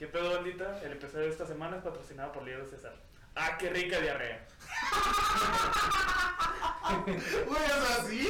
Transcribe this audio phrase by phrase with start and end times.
[0.00, 0.80] ¿Qué pedo, bandita?
[0.82, 2.94] El episodio de esta semana es patrocinado por Líder César.
[3.34, 4.46] ¡Ah, qué rica diarrea!
[7.46, 8.26] Güey, o sea, sí.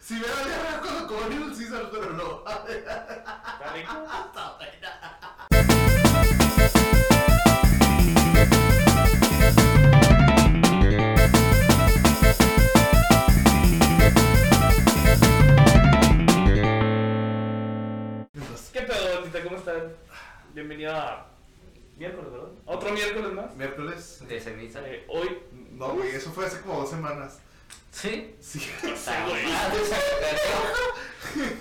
[0.00, 2.42] Si me da diarrea cuando como Little Caesar, pero no.
[2.44, 3.92] ¿Está rico?
[4.26, 5.18] Está buena.
[18.72, 19.42] ¿Qué pedo, bandita?
[19.44, 20.01] ¿Cómo están?
[20.54, 21.26] Bienvenido a
[21.96, 22.48] miércoles, ¿verdad?
[22.66, 23.56] ¿Otro miércoles más?
[23.56, 24.22] Miércoles.
[24.28, 24.80] De ceniza.
[24.86, 25.38] Eh, hoy,
[25.72, 27.40] No, güey, eso fue hace como dos semanas.
[27.90, 28.34] ¿Sí?
[28.40, 28.70] Sí.
[28.82, 29.44] Güey.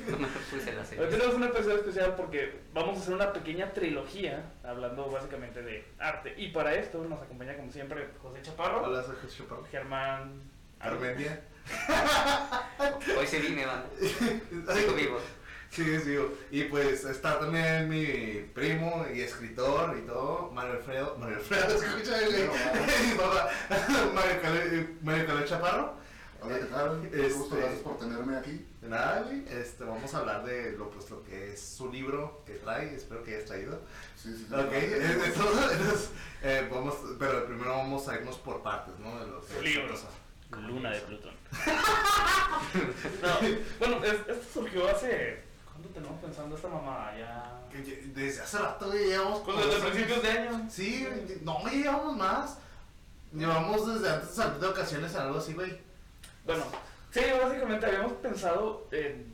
[0.09, 3.71] No me puse la hoy tenemos un episodio especial porque vamos a hacer una pequeña
[3.73, 6.33] trilogía hablando básicamente de arte.
[6.37, 9.65] Y para esto nos acompaña, como siempre, José Chaparro, Hola, soy José Chaparro.
[9.71, 10.41] Germán
[10.79, 11.41] Armendia.
[13.17, 13.83] Hoy se vine, man.
[13.99, 15.17] Sigo vivo.
[15.71, 16.17] Sí, sí.
[16.51, 21.15] Y pues está también mi primo y escritor y todo, Mario Alfredo.
[21.17, 22.17] Mario Alfredo, escucha.
[23.07, 23.49] Mi papá,
[24.13, 25.93] Mario Calé, Mario Calé Chaparro.
[26.41, 27.05] Hola, ¿qué tal?
[27.05, 28.65] Este- gusto, gracias por tenerme aquí.
[28.81, 29.45] De nada, güey.
[29.47, 32.95] Este, vamos a hablar de lo, pues, lo que es su libro que trae.
[32.95, 33.79] Espero que hayas traído.
[34.17, 34.53] Sí, sí, sí.
[34.55, 36.09] Ok, eh, entonces,
[36.41, 39.19] eh, vamos, pero primero vamos a irnos por partes, ¿no?
[39.19, 39.93] De los Su libro.
[40.67, 41.33] Luna de Plutón.
[43.21, 43.39] no,
[43.79, 45.50] bueno, es- esto surgió hace.
[45.81, 47.11] ¿Cuánto tenemos pensando esta mamá?
[47.17, 47.59] Ya.
[48.13, 49.39] Desde hace rato, güey, llevamos.
[49.39, 50.67] Pues desde principios de año.
[50.69, 52.59] Sí, güey, no, llevamos más.
[53.33, 55.79] Llevamos desde antes de salir de ocasiones algo así, güey.
[56.45, 56.63] Bueno,
[57.09, 59.33] sí, básicamente habíamos pensado en,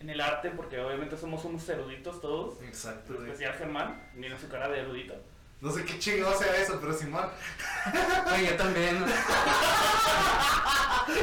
[0.00, 2.62] en el arte, porque obviamente somos unos eruditos todos.
[2.62, 3.30] Exacto, En güey.
[3.32, 5.14] especial Germán, mira su cara de erudito.
[5.62, 7.24] No sé qué chingado sea eso, pero Simón.
[8.34, 9.04] Oye, yo también.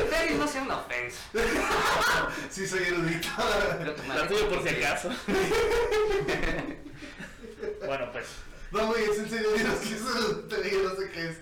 [0.10, 1.20] Pero no sea una ofensa.
[2.50, 3.28] Sí, soy erudito.
[4.08, 5.10] La tuve por si acaso.
[7.86, 8.28] bueno, pues,
[8.72, 11.38] No, güey, es en serio, Dios, que es erudito, güey, no sé qué es.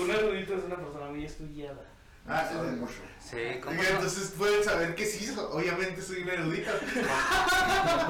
[0.00, 1.84] un erudito es una persona muy estudiada.
[2.26, 2.76] Ah, sí, Sabe sí.
[2.76, 2.94] mucho.
[3.20, 6.70] Sí, ¿cómo Oiga, entonces pueden saber que sí, obviamente soy un erudito.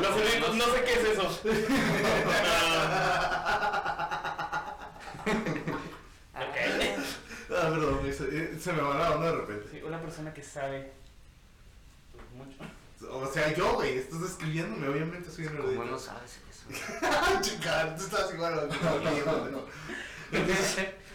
[0.00, 1.40] Los eruditos, no sé qué es eso.
[6.34, 6.56] Ah, ok.
[7.50, 9.68] Ah, perdón, güey, se, eh, se me va la onda de repente.
[9.70, 10.92] Sí, una persona que sabe
[12.12, 12.58] pues, mucho.
[13.10, 15.84] O sea, yo, güey, estás describiéndome, obviamente soy un ¿Cómo erudito.
[15.84, 16.64] no sabes eso?
[17.40, 18.68] Chica, tú estás igual.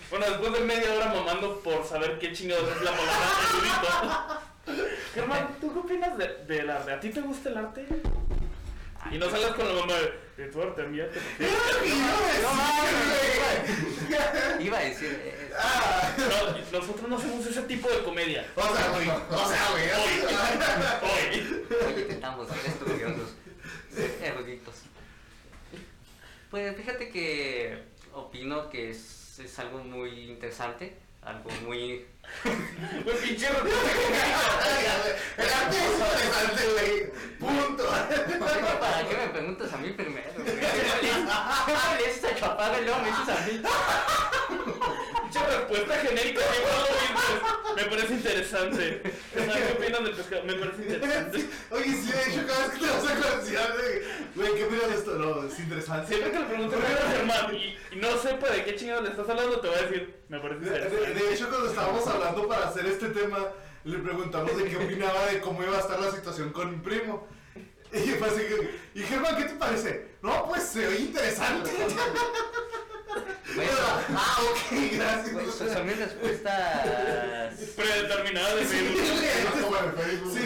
[0.10, 4.88] Bueno, después de media hora mamando por saber qué chingados es la palabra erudito.
[5.16, 6.94] Germán, ¿tú qué opinas de, del arte?
[6.94, 7.88] ¿A ti te gusta el arte?
[9.12, 11.10] Y no salgas con la mamá de, de tu arte, mía.
[11.40, 11.48] No
[14.64, 15.43] Iba a decir.
[15.54, 18.46] Eh, Ah, No, nosotros no hacemos ese tipo de comedia.
[18.56, 19.86] o sea, güey, o sea, güey.
[21.02, 21.66] Hoy.
[21.86, 23.30] Hoy intentamos ser estudiosos,
[24.22, 24.76] eruditos.
[26.50, 27.84] Pues fíjate que
[28.14, 32.06] opino que es, es algo muy interesante, algo muy...
[33.04, 33.48] Pues pinche
[35.38, 37.12] El arte es interesante, güey.
[37.40, 37.84] Punto.
[37.90, 40.32] ¿Para qué me preguntas a mí primero?
[40.36, 40.46] güey?
[40.56, 43.62] Le dices a Chaparro y luego me dices a mí.
[45.34, 46.42] Pinche respuesta genérica.
[46.42, 47.76] igual.
[47.76, 49.02] Me parece interesante.
[49.34, 50.44] ¿Qué opinas del pescado?
[50.44, 51.46] Me parece interesante.
[51.72, 54.04] Oye, sí, de hecho, cada vez que te vas a conocer,
[54.36, 55.12] güey, ¿qué opinas de esto?
[55.18, 56.08] No, es interesante.
[56.08, 59.30] Siempre que le pregunto a Germán y, y no sepa de qué chingados le estás
[59.30, 61.14] hablando, te voy a decir, me parece De, de- interesante.
[61.26, 63.40] de hecho, cuando estábamos hablando para hacer este tema,
[63.86, 67.28] le preguntamos de qué opinaba de cómo iba a estar la situación con mi primo.
[67.92, 70.14] Y fue así que, y Germán, ¿qué te parece?
[70.22, 71.70] No, pues se oye interesante.
[73.56, 73.72] Bueno,
[74.16, 75.30] ah, ok, gracias.
[75.34, 77.54] pues, son mis respuestas...
[77.76, 79.96] Predeterminada de Sí, Facebook.
[79.98, 80.34] Facebook.
[80.34, 80.44] sí,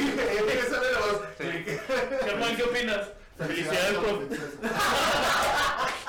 [0.68, 1.22] esa me la voz.
[1.38, 1.48] Sí.
[2.26, 3.08] Germán, ¿qué opinas?
[3.38, 4.28] Felicidades, por...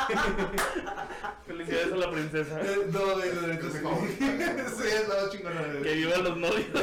[1.49, 2.61] Felicidades a la princesa.
[2.61, 3.79] Eh, No, güey, no, no, sí.
[4.79, 5.63] Sí, es la chingona.
[5.83, 6.67] Que vivan los novios.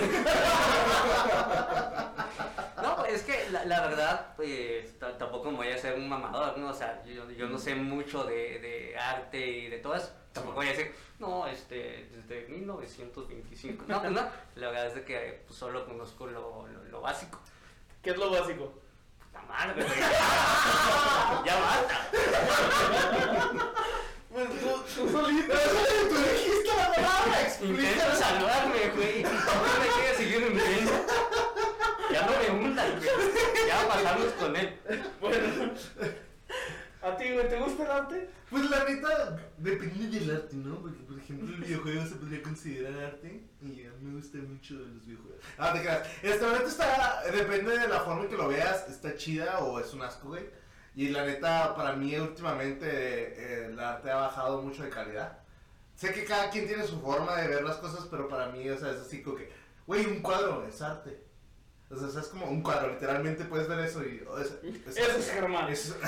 [2.82, 6.70] No, es que la, la verdad, pues tampoco me voy a ser un mamador, ¿no?
[6.70, 10.12] O sea, yo, yo no sé mucho de, de arte y de todo eso.
[10.34, 13.86] Tampoco voy a decir, no, este, desde 1925.
[13.88, 14.22] No, pues no.
[14.56, 17.40] La verdad es de que pues, solo conozco lo, lo, lo básico.
[18.04, 18.72] ¿Qué es lo básico?
[19.20, 20.00] Puta madre, güey.
[21.46, 22.10] ya basta.
[24.36, 25.54] Pues tú, tú solito.
[25.54, 28.16] Tú dijiste la palabra, Intento explícalo.
[28.16, 29.24] salvarme, güey.
[29.24, 30.92] No me quieres seguir hundiendo.
[32.12, 33.68] Ya no me hundas, güey.
[33.68, 34.78] Ya pasamos con él.
[35.22, 35.72] Bueno.
[37.02, 38.30] ¿A ti, güey, te gusta el arte?
[38.50, 40.82] Pues la neta, depende del arte, ¿no?
[40.82, 44.74] Porque, por ejemplo, el videojuego se podría considerar arte y a mí me gusta mucho
[44.74, 45.40] los videojuegos.
[45.58, 46.08] Ah, te creas.
[46.22, 49.94] Este momento está, depende de la forma en que lo veas, está chida o es
[49.94, 50.44] un asco, güey.
[50.96, 55.40] Y la neta, para mí últimamente eh, el arte ha bajado mucho de calidad.
[55.96, 58.78] Sé que cada quien tiene su forma de ver las cosas, pero para mí, o
[58.78, 59.52] sea, es así como que,
[59.88, 61.24] güey, un cuadro es arte.
[61.90, 64.24] O sea, es como un cuadro, literalmente puedes ver eso y...
[64.28, 64.54] oh, es,
[64.88, 65.70] es- Ese es Germán.
[65.72, 65.96] es-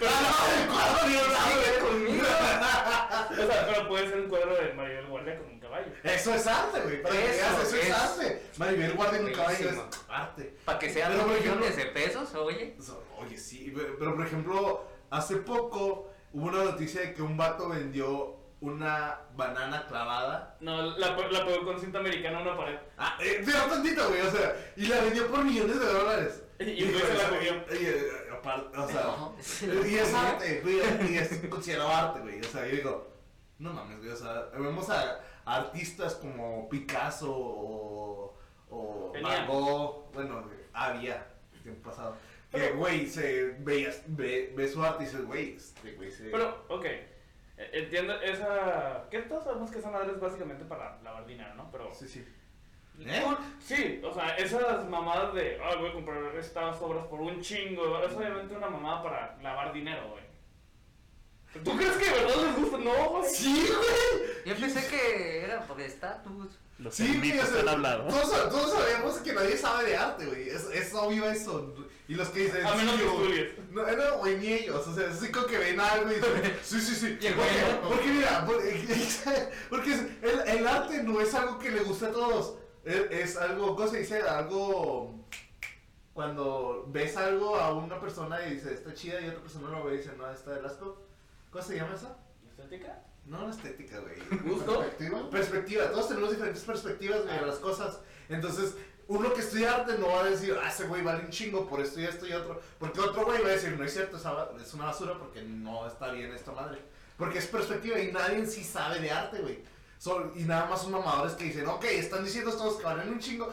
[0.00, 0.28] Pero no,
[0.60, 2.24] el cuadro ni un conmigo.
[2.24, 5.38] O sea, pero puede ser un cuadro de Maribel Guardia
[5.70, 5.92] caballo.
[6.04, 7.02] Eso es arte, güey.
[7.02, 8.42] Para que Eso veas, eso es, es arte.
[8.58, 9.78] Maribel guarda en un caballo es
[10.08, 10.56] arte.
[10.64, 12.76] Para que sean Pero, ejemplo- millones de pesos, oye.
[13.18, 17.68] Oye, sí, pero, pero, por ejemplo, hace poco hubo una noticia de que un vato
[17.68, 20.56] vendió una banana clavada.
[20.60, 22.78] No, la, la pegó con cinta americana a una pared.
[22.98, 26.42] Ah, eh, pero tantito, güey, o sea, y la vendió por millones de dólares.
[26.58, 27.52] Y después se la comió.
[27.80, 28.10] Y, eh,
[28.76, 30.80] o sea, y es arte, güey,
[31.12, 32.40] y es considerado arte, güey.
[32.40, 33.09] O sea, yo digo,
[33.60, 38.36] no mames, güey, o sea, vemos a, a artistas como Picasso o,
[38.70, 39.12] o
[39.46, 42.16] Gogh, bueno, había, el tiempo pasado.
[42.50, 46.30] Que, güey, se veías, ve, ve su arte y dices, güey, este güey se...
[46.30, 46.84] Pero, ok.
[46.84, 47.10] eh,
[47.56, 49.06] Entiendo esa.
[49.08, 51.70] Que todos sabemos que esa madre es básicamente para lavar dinero, ¿no?
[51.70, 51.94] Pero.
[51.94, 52.26] Sí, sí.
[53.02, 53.24] ¿Eh?
[53.60, 55.60] Sí, o sea, esas mamadas de.
[55.62, 58.02] Ah, voy a comprar estas obras por un chingo.
[58.02, 60.24] Es obviamente una mamada para lavar dinero, güey.
[61.52, 62.78] ¿Tú crees que de verdad les gusta?
[62.78, 63.30] No, güey.
[63.30, 64.30] Sí, güey.
[64.46, 66.58] Yo pensé que era por estatus.
[66.78, 68.04] Los Sí, güey, o enmitos sea, han hablado.
[68.08, 70.48] Todos, todos sabemos que nadie sabe de arte, güey.
[70.48, 71.74] Es, es obvio eso.
[72.06, 72.64] Y los que dicen.
[72.64, 73.48] A menos sí, que estudies.
[73.70, 74.86] No, no, güey, ni ellos.
[74.86, 76.58] O sea, es como que ven algo y dicen.
[76.62, 77.18] Sí, sí, sí.
[77.20, 78.86] Y el Porque, mira, porque,
[79.68, 79.92] porque
[80.22, 82.54] el, el arte no es algo que le guste a todos.
[82.84, 84.22] Es, es algo, ¿cómo se dice?
[84.22, 85.26] Algo.
[86.12, 89.94] Cuando ves algo a una persona y dice está chida y otra persona lo ve
[89.94, 91.09] y dice no, está de asco.
[91.50, 92.16] ¿Cómo se llama eso?
[92.48, 93.02] ¿Estética?
[93.26, 94.40] No, la estética, güey.
[94.42, 94.80] ¿Gusto?
[94.80, 95.30] ¿Perspectiva?
[95.30, 98.00] Perspectiva, todos tenemos diferentes perspectivas güey, de las cosas.
[98.28, 98.74] Entonces,
[99.08, 101.80] uno que estudia arte no va a decir, ah, ese güey vale un chingo por
[101.80, 102.60] esto y esto y otro.
[102.78, 106.12] Porque otro güey va a decir, no es cierto, es una basura porque no está
[106.12, 106.80] bien esta madre.
[107.16, 109.62] Porque es perspectiva y nadie en sí sabe de arte, güey.
[110.36, 113.52] Y nada más son mamadores que dicen, ok, están diciendo todos que valen un chingo.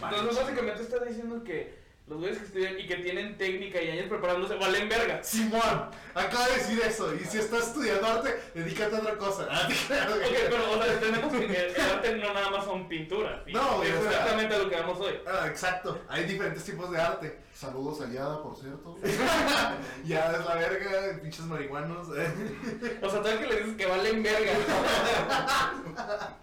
[0.00, 1.79] Valen Entonces, básicamente está diciendo que
[2.10, 5.22] los güeyes que estudian y que tienen técnica y años preparándose valen verga.
[5.22, 7.14] Simón, acaba de decir eso.
[7.14, 9.46] Y si estás estudiando arte, dedícate a otra cosa.
[9.48, 9.68] Ah.
[9.68, 13.40] Ok, pero o sea, entendemos que el arte no nada más son pinturas.
[13.46, 15.14] No, Es o sea- exactamente a lo que vamos hoy.
[15.24, 17.38] Ah, exacto, hay diferentes tipos de arte.
[17.54, 18.96] Saludos a Yada, por cierto.
[20.04, 22.08] Ya es la verga, pinches marihuanos.
[22.16, 22.98] eh.
[23.02, 24.52] O sea, todavía que le dices que valen verga.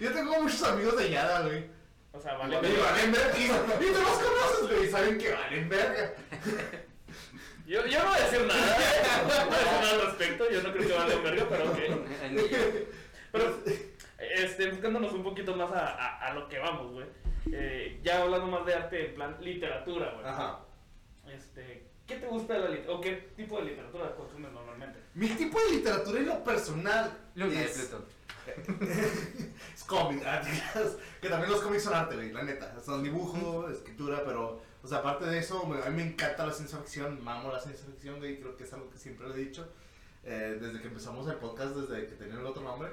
[0.00, 1.64] Yo tengo muchos amigos de Yada, güey.
[2.12, 3.38] O sea, valen Y valen verga.
[3.38, 4.86] Y, y tú los conoces, güey.
[4.86, 6.14] Y saben que valen verga.
[7.66, 8.76] Yo, yo no voy a decir nada.
[8.76, 9.02] ¿eh?
[9.22, 10.50] No voy a decir nada al respecto.
[10.50, 11.78] Yo no creo que valen verga, pero ok.
[13.32, 13.58] Pero,
[14.18, 17.06] este, buscándonos un poquito más a, a, a lo que vamos, güey.
[17.50, 20.26] Eh, ya hablando más de arte en plan literatura, güey.
[20.26, 20.60] Ajá.
[21.32, 22.98] Este, ¿qué te gusta de la literatura?
[22.98, 24.98] ¿O qué tipo de literatura consumes normalmente?
[25.14, 28.04] Mi tipo de literatura en lo personal de es, Plutón.
[29.74, 30.22] es cómic.
[30.26, 30.42] ah,
[31.20, 32.80] que también los cómics son arte, güey, la neta.
[32.80, 36.78] Son dibujo, escritura, pero, o sea, aparte de eso, a mí me encanta la ciencia
[36.78, 37.22] ficción.
[37.22, 38.40] Mamo la ciencia ficción, güey.
[38.40, 39.68] Creo que es algo que siempre lo he dicho.
[40.24, 42.90] eh, desde que empezamos el podcast, desde que tenía el otro nombre.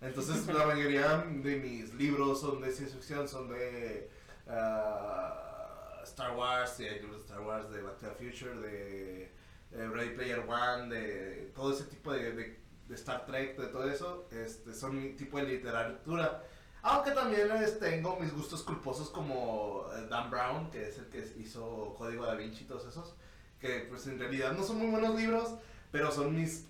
[0.00, 4.10] Entonces, la mayoría de mis libros son de ciencia ficción, son de
[4.48, 9.22] ah, Star Wars, de libros de Star Wars, de Back to the Future, de
[9.72, 13.90] eh, Ready Player One, de todo ese tipo de, de- de Star Trek, de todo
[13.90, 16.42] eso, este, son mi tipo de literatura.
[16.82, 21.24] Aunque también este, tengo mis gustos culposos como eh, Dan Brown, que es el que
[21.38, 23.14] hizo Código Da Vinci y todos esos,
[23.58, 25.54] que pues en realidad no son muy buenos libros,
[25.90, 26.66] pero son mis...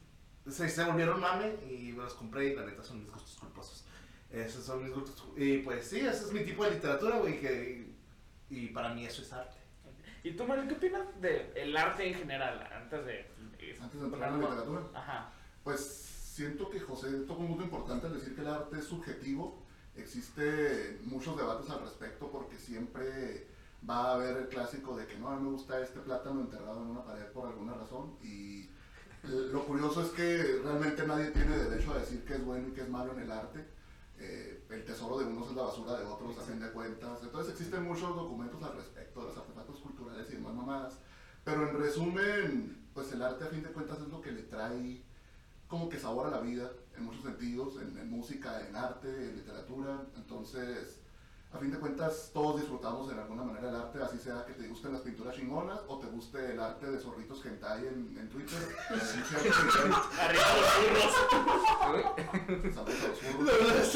[0.48, 3.84] Se, se volvieron mame y me los compré y la neta son mis gustos culposos.
[4.30, 5.24] Esos son mis gustos.
[5.36, 7.94] Y pues sí, ese es mi tipo de literatura, güey, que...
[8.50, 9.64] Y para mí eso es arte.
[10.24, 12.66] ¿Y tú, Mario, qué opinas del arte en general?
[12.72, 13.30] Antes de.
[13.78, 14.82] Antes de entrar en la literatura.
[14.94, 15.32] Ajá.
[15.64, 19.62] Pues siento que José tocó un punto importante al decir que el arte es subjetivo.
[19.96, 23.46] Existe muchos debates al respecto porque siempre
[23.88, 26.82] va a haber el clásico de que no, a mí me gusta este plátano enterrado
[26.82, 28.16] en una pared por alguna razón.
[28.22, 28.68] Y
[29.22, 32.82] lo curioso es que realmente nadie tiene derecho a decir qué es bueno y qué
[32.82, 33.64] es malo en el arte.
[34.18, 37.20] Eh, el tesoro de unos es la basura de otros, a fin de cuentas.
[37.22, 40.98] Entonces existen muchos documentos al respecto de los artefactos culturales y demás mamadas.
[41.42, 45.02] Pero en resumen, pues el arte a fin de cuentas es lo que le trae
[45.74, 49.34] como que sabor a la vida en muchos sentidos, en, en música, en arte, en
[49.34, 50.04] literatura.
[50.14, 51.00] Entonces,
[51.52, 54.68] a fin de cuentas todos disfrutamos de alguna manera el arte, así sea que te
[54.68, 58.58] gusten las pinturas chingonas o te guste el arte de zorritos hentai en, en Twitter.
[58.94, 58.96] Eh,
[60.20, 61.14] Arriba los burros.
[62.74, 63.92] Saludos a los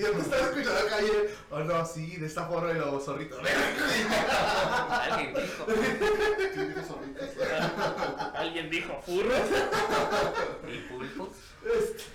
[0.00, 1.36] Yo, te estaba escuchando acá ayer.
[1.50, 3.38] Oh no, sí, de esta forma y los zorritos.
[4.90, 5.64] Alguien dijo.
[6.54, 7.23] ¿Quién dijo zorritos?
[8.54, 9.40] Alguien dijo furros.
[10.68, 11.28] Y pulpos.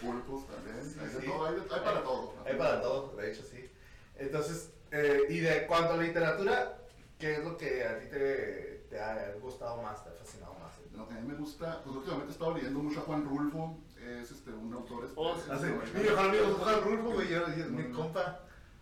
[0.01, 0.77] Pulpos también.
[1.01, 1.25] Hay de Sí.
[1.27, 2.33] todo, hay, para todo.
[2.45, 3.69] Hay para todo, de hecho, sí.
[4.15, 6.77] Entonces, eh, y de cuanto a literatura,
[7.17, 10.71] ¿qué es lo que a ti te, te ha gustado más, te ha fascinado más?
[10.95, 13.77] Lo que a mí me gusta, pues últimamente he estado leyendo mucho a Juan Rulfo,
[13.97, 15.33] es este, un autor este, Oh.
[15.33, 17.27] Así, este, mi mejor amigo es Juan Rulfo, güey,
[17.69, 18.39] mi compa.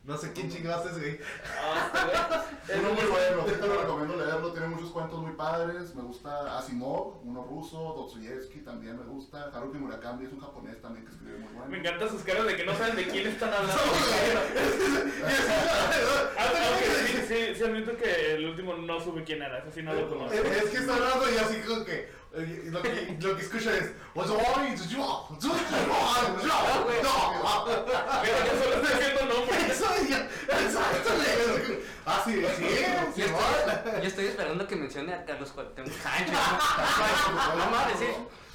[0.08, 1.20] No sé quién chingados es, güey.
[1.62, 6.02] Ah, este Uno muy bueno, te lo recomiendo leerlo, tiene muchos cuentos muy padres, me
[6.02, 11.12] gusta Asimov, uno ruso, Dostoyevsky también me gusta, Haruki Murakami es un japonés también que
[11.12, 11.70] escribe muy bueno.
[11.70, 13.84] Me encantan sus caras de que no saben de quién están hablando.
[16.40, 19.94] Aunque sí, sí, sí admito que el último no supe quién era, eso sí no
[19.94, 20.34] lo conozco.
[20.34, 22.10] Es, que está hablando y así como que
[22.42, 25.00] lo que, lo que escucha es "What's wrong with you?
[25.00, 26.48] What's wrong with you?"
[27.04, 27.66] No,
[28.22, 29.70] Pero solo estoy haciendo nombres.
[29.72, 31.10] Eso, exacto.
[32.06, 32.66] Ah, sí, sí,
[33.16, 36.34] sí, yo estoy esperando que mencione a Carlos Cuauhtémoc Sánchez.
[37.58, 38.06] No mames, sí.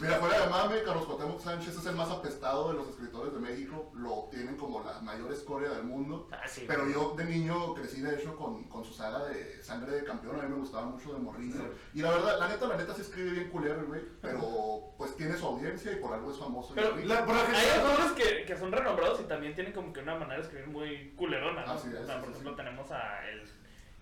[0.03, 3.39] Mira, fuera de mame, Carlos Cuauhtémoc Sánchez es el más apestado de los escritores de
[3.39, 6.29] México, lo tienen como la mayor escoria del mundo.
[6.33, 6.65] Ah, sí.
[6.67, 10.41] Pero yo de niño crecí de hecho con, con su saga de Sangre de Campeón,
[10.41, 11.73] a mí me gustaba mucho de morrillo.
[11.95, 15.37] Y la verdad, la neta, la neta sí escribe bien culero, güey, pero pues tiene
[15.37, 16.73] su audiencia y por algo es famoso.
[16.75, 19.93] Pero Y- La- por lo Hay autores que, que son renombrados y también tienen como
[19.93, 21.73] que una manera de escribir muy culerona, ¿no?
[21.73, 22.57] Así es, o sea, sí, por sí, ejemplo, sí.
[22.57, 23.43] tenemos a el...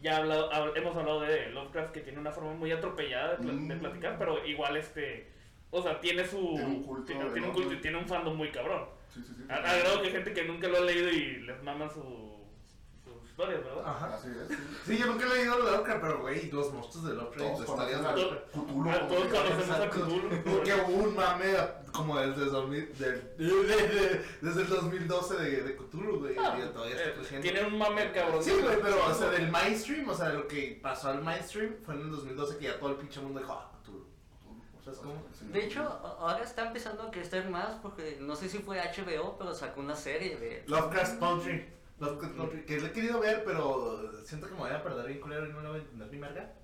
[0.01, 3.81] Ya hablado, hab- hemos hablado de Lovecraft que tiene una forma muy atropellada de Mm.
[3.81, 5.39] platicar, pero igual este...
[5.71, 6.37] O sea, tiene su...
[6.39, 8.87] Tiene un culto tiene, tiene un culto y tiene un fandom muy cabrón.
[9.15, 9.45] Sí, sí, sí.
[9.49, 12.01] A, a grado que hay gente que nunca lo ha leído y les maman su,
[13.05, 13.83] sus historias, ¿verdad?
[13.87, 14.15] Ajá.
[14.15, 14.49] Así es.
[14.49, 14.55] sí.
[14.87, 18.37] Sí, yo nunca he leído Lovecraft, pero güey, los monstruos de Lovecraft, de a Cthulhu.
[18.91, 19.91] Ah, como todos conocemos a.
[19.91, 20.43] Cthulhu.
[20.45, 21.55] Porque hubo un mame
[21.93, 23.45] como desde, 2000, del- de-
[23.89, 26.37] de- desde el 2012 de, de Cthulhu, güey.
[26.39, 27.43] Ah, todavía está eh, creciendo.
[27.49, 28.43] tiene un mame cabrón.
[28.43, 31.95] Sí, güey, pero o sea, del mainstream, o sea, lo que pasó al mainstream fue
[31.95, 33.61] en el 2012 que ya todo el pinche mundo dijo,
[34.93, 35.15] Cthulhu.
[35.15, 35.53] ¿Sabes cómo?
[35.53, 39.55] De hecho, ahora está empezando a crecer más porque no sé si fue HBO, pero
[39.55, 40.65] sacó una serie de...
[40.67, 41.67] Lovecraft Country.
[41.99, 45.21] Lovecraft Country, que lo he querido ver, pero siento que me voy a perder bien
[45.21, 46.55] culero y no lo voy a entender ni merga.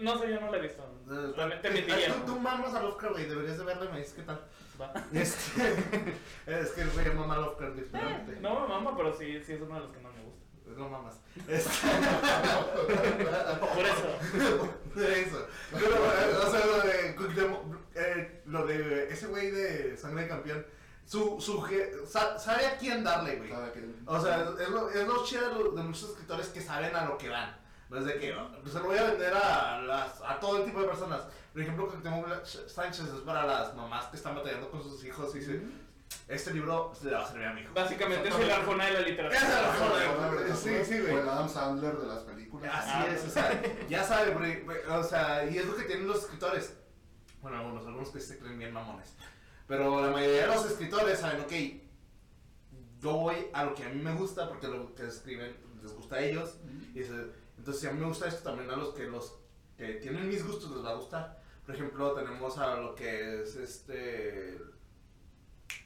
[0.00, 0.82] No sé, yo no la he visto.
[1.06, 2.14] Realmente mentiría.
[2.14, 4.40] tú, tú mamas a Lovecraft, güey, deberías de verlo y me dices qué tal.
[4.80, 4.92] Va.
[5.12, 5.62] Este,
[6.46, 8.40] es que el güey mama a Lovecraft, literalmente.
[8.40, 10.43] No me mama, pero sí, sí es uno de los que más me gusta.
[10.76, 11.14] No mamas.
[11.48, 11.86] Este,
[13.74, 14.68] Por eso.
[14.94, 15.46] de eso.
[15.72, 17.62] Pero, eh, o sea, lo de, Cuauhtémoc,
[17.94, 20.66] eh, lo de ese güey de Sangre de Campeón,
[21.06, 21.64] su, su,
[22.38, 23.52] sabe a quién darle, güey.
[24.06, 27.04] O sea, es lo, es lo chido de, lo- de muchos escritores que saben a
[27.04, 27.56] lo que van.
[27.90, 30.64] No es de que, pues se lo voy a vender a, las, a todo el
[30.64, 31.22] tipo de personas.
[31.52, 32.24] Por ejemplo, que tengo
[32.66, 35.62] Sánchez es para las mamás que están batallando con sus hijos y dice,
[36.28, 37.74] este libro se le va a servir a mi hijo.
[37.74, 39.70] Básicamente es el arjona de la Es el literatura.
[39.70, 40.56] Arjona.
[40.56, 41.12] Sí, sí, güey.
[41.14, 42.70] O el Adam Sandler de las películas.
[42.74, 46.22] Así Ah, es, o sea, ya sabe, o sea, y es lo que tienen los
[46.24, 46.76] escritores.
[47.42, 49.14] Bueno, algunos, algunos que se creen bien mamones.
[49.66, 51.52] Pero la mayoría de los escritores saben, ok,
[53.00, 56.16] yo voy a lo que a mí me gusta porque lo que escriben les gusta
[56.16, 56.56] a ellos.
[56.94, 59.36] Y entonces, si a mí me gusta esto, también a los que los
[59.76, 61.42] que tienen mis gustos les va a gustar.
[61.66, 64.58] Por ejemplo, tenemos a lo que es este.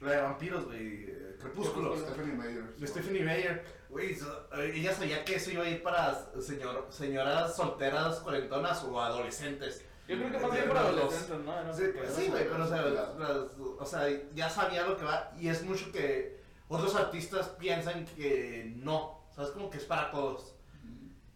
[0.01, 1.05] La de vampiros, güey.
[1.09, 1.97] eh, Crepúsculo.
[1.97, 2.75] Stephanie Meyer.
[2.75, 6.87] De Stephanie Meyer, güey, so- eh, ella sabía que eso iba a ir para señor,
[6.89, 9.83] señoras solteras, cuarentonas o adolescentes.
[10.07, 11.63] Yo creo que más bien para adolescentes, ¿no?
[11.63, 12.07] No Sí, qué.
[12.09, 15.63] sí, güey, pero o sea, las- o sea, ya sabía lo que va y es
[15.63, 20.55] mucho que otros artistas piensan que no, sabes como que es para todos.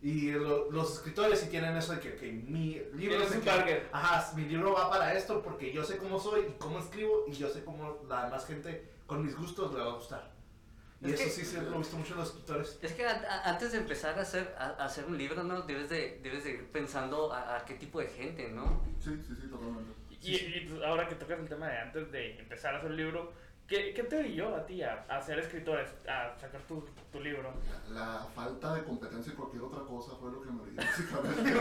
[0.04, 3.84] Y lo- los escritores sí tienen eso de que, que mi libro es target.
[3.94, 7.32] Ajá, mi libro va para esto porque yo sé cómo soy y cómo escribo y
[7.32, 10.34] yo sé cómo la demás gente con mis gustos le va a gustar.
[11.00, 12.80] Y Es eso que- sí, sí lo he visto mucho en los escritores.
[12.82, 15.62] Es que a- a- antes de empezar a hacer, a, a hacer un libro, ¿no?
[15.62, 18.84] Debes de, debes de ir pensando a, a qué tipo de gente, ¿no?
[19.00, 19.92] Sí, sí, sí, totalmente.
[20.22, 22.98] Y, y tú- ahora que tocas el tema de antes de empezar a hacer un
[22.98, 23.32] libro,
[23.68, 27.54] ¿qué, qué te orilló a ti a, a ser escritor, a sacar tu, tu libro?
[27.90, 31.52] La falta de competencia en cualquier otra cosa fue lo que me orilló, básicamente.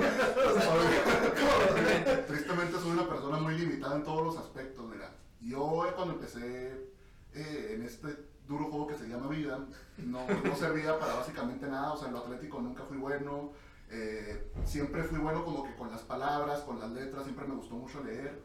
[2.26, 5.11] Tristemente soy una persona muy limitada en todos los aspectos, mira.
[5.40, 6.92] Yo eh, cuando empecé
[7.35, 8.09] eh, en este
[8.47, 9.59] duro juego que se llama vida,
[9.99, 13.52] no, no servía para básicamente nada, o sea, en lo atlético nunca fui bueno,
[13.90, 17.75] eh, siempre fui bueno como que con las palabras, con las letras, siempre me gustó
[17.75, 18.42] mucho leer,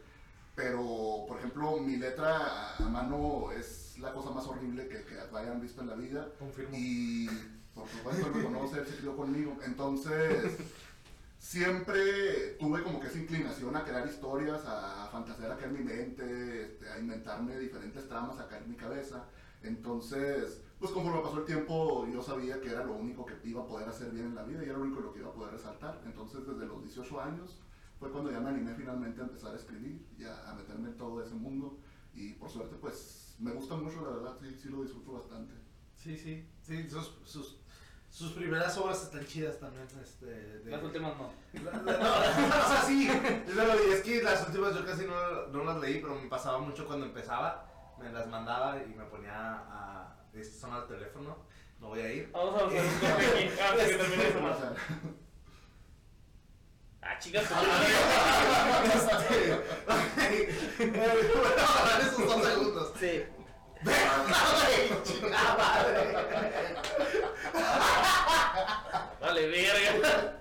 [0.57, 5.61] pero, por ejemplo, mi letra a, mano es la cosa más horrible que, que hayan
[5.61, 6.29] visto en la vida.
[6.39, 6.75] Confirmo.
[6.75, 7.29] Y
[7.75, 9.55] por supuesto me conoce, él se crió conmigo.
[9.63, 10.57] Entonces,
[11.37, 16.63] siempre tuve como que esa inclinación a crear historias, a fantasear acá en mi mente,
[16.63, 19.25] este, a inventarme diferentes tramas acá en mi cabeza.
[19.61, 23.67] Entonces, pues conforme pasó el tiempo, yo sabía que era lo único que iba a
[23.67, 26.01] poder hacer bien en la vida y era lo único que iba a poder resaltar.
[26.03, 27.59] Entonces, desde los 18 años
[27.99, 30.97] fue cuando ya me animé finalmente a empezar a escribir y a, a meterme en
[30.97, 31.79] todo ese mundo.
[32.13, 35.53] Y por suerte, pues me gusta mucho, la verdad, sí, sí lo disfruto bastante.
[35.95, 37.57] Sí, sí, sí, sus, sus,
[38.09, 39.87] sus primeras obras están chidas también.
[40.01, 41.31] Este, de- Las últimas no.
[41.63, 43.07] La- la- no, o sea, sí,
[43.55, 46.85] no, es que las últimas yo casi no, no las leí, pero me pasaba mucho
[46.87, 47.65] cuando empezaba,
[47.99, 50.15] me las mandaba y me ponía a
[50.59, 51.35] sonar el teléfono,
[51.79, 52.31] no voy a ir.
[52.31, 53.49] Vamos a hacer un aquí.
[53.61, 54.57] Ah, que termine eso O más.
[54.59, 54.75] sea,
[57.09, 57.43] Ah, chicas,
[60.29, 60.91] Este,
[62.01, 62.93] esos dos segundos.
[62.99, 63.23] Sí.
[69.21, 70.37] Vale, verga.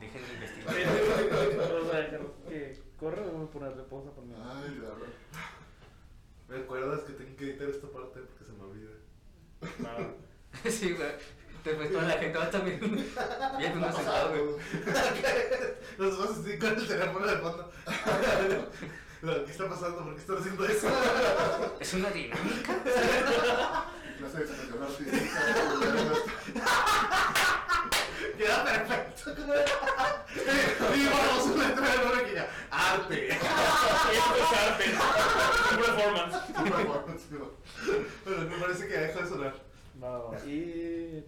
[0.00, 0.74] Dejen de investigar.
[1.68, 4.34] Vamos a dejar que corre o vamos a ponerle pausa por mí.
[4.36, 5.08] Ay, la verdad.
[6.48, 8.90] Me acuerdas que tengo que editar esta parte porque se me olvida.
[9.78, 10.24] No.
[10.70, 11.10] Sí, güey.
[11.64, 12.78] Después toda la gente va también
[13.58, 14.56] viendo una sentado, güey.
[15.96, 17.72] Los dos así con el teléfono de fondo.
[19.46, 20.04] ¿Qué está pasando?
[20.04, 20.88] ¿Por qué están haciendo eso?
[21.80, 22.74] Es una dinámica.
[24.18, 25.40] Clase de expresión artística.
[28.36, 29.32] Queda perfecto.
[30.94, 33.28] Y vamos un letrero que diga arte.
[33.28, 34.84] Esto es arte.
[35.70, 36.36] Un performance.
[38.24, 39.54] Bueno, me parece que ya dejó de sonar.
[39.98, 41.24] No, y.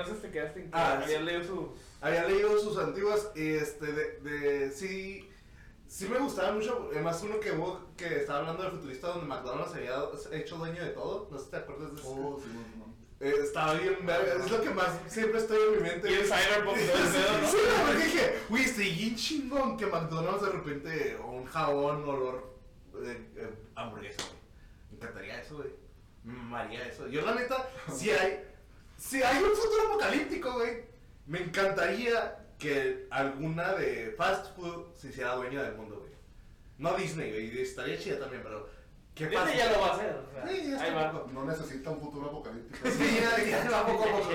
[0.00, 1.24] Entonces te quedaste en que Ah, habías sí.
[1.24, 1.68] leído sus.
[2.00, 5.28] Había leído sus antiguas y este, de, de sí,
[5.86, 9.72] sí me gustaba mucho, además uno que hubo, que estaba hablando del futurista donde McDonald's
[9.72, 9.96] se había
[10.38, 12.10] hecho dueño de todo, no sé si te acuerdas de eso.
[12.10, 12.94] Oh, sí, no, no.
[13.20, 16.10] Eh, estaba bien verga, es lo que más siempre estoy en mi mente.
[16.10, 17.48] Y el Cyberpunk todo el pedo, ¿no?
[17.48, 22.54] Sí, porque dije, güey, estoy bien chingón que McDonald's de repente, o un jabón olor
[23.02, 24.38] eh, eh, hamburguesa, güey.
[24.90, 25.70] Me encantaría eso, güey.
[26.24, 27.06] Me mamaría eso.
[27.08, 28.44] Yo, la neta, si hay,
[28.96, 30.84] si hay un futuro apocalíptico, güey,
[31.26, 36.12] me encantaría que alguna de fast food se hiciera dueña del mundo, güey.
[36.78, 38.68] No Disney, güey, estaría chida también, pero.
[39.14, 39.56] ¿Qué Disney pasa?
[39.56, 40.16] ya lo va a hacer.
[40.16, 41.26] O sea, Sí, ya ahí está va.
[41.32, 42.88] No necesita un futuro apocalíptico.
[42.90, 44.28] Sí, ya, ya va poco a poco.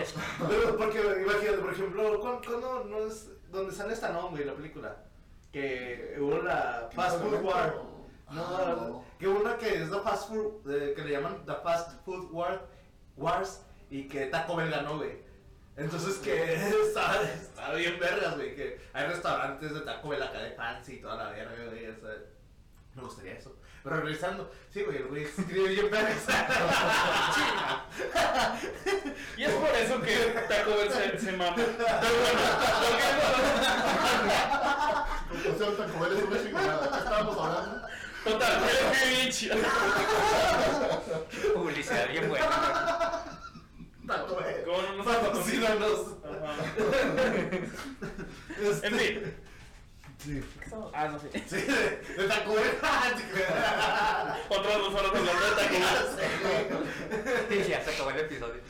[0.49, 5.03] Pero porque, imagínate, por ejemplo, ¿cuándo, cuándo no es donde sale esta güey, la película?
[5.51, 7.75] Que hubo la Fast Food War.
[8.31, 9.03] No, Ah, no.
[9.17, 12.65] que una que es la Fast Food, eh, que le llaman la Fast Food War,
[13.17, 15.17] Wars, y que Taco Bell ganó, güey.
[15.77, 16.53] Entonces que
[16.87, 21.01] está, está bien vergas, güey, que hay restaurantes de Taco Bell acá de fancy y
[21.01, 22.09] toda la verga, güey, o sea,
[22.95, 23.55] me gustaría eso.
[23.81, 26.17] Pero regresando, sí, güey, el güey escribe bien vergas.
[29.37, 30.15] Y es por eso que
[30.49, 31.55] Taco Bell se, se mama.
[35.29, 36.89] Conclusión, Taco Bell es una chingonada.
[36.91, 37.87] ¿Qué estábamos hablando?
[37.87, 38.61] ¿qué- Total,
[39.09, 39.55] bien chido.
[41.55, 42.78] Publicidad bien buena.
[44.69, 44.81] Taco Bell.
[44.81, 46.17] ¿Cómo no nos Patrocínanos.
[46.23, 46.51] Ajá.
[48.61, 49.33] Este, En fin.
[50.19, 50.43] Sí.
[50.93, 51.29] Ah, no sé.
[51.47, 52.75] Sí, de, de Taco Bell.
[54.49, 55.77] Otras dos horas hablando de Taco
[57.49, 57.59] Bell.
[57.59, 58.61] Y ya se acabó el episodio.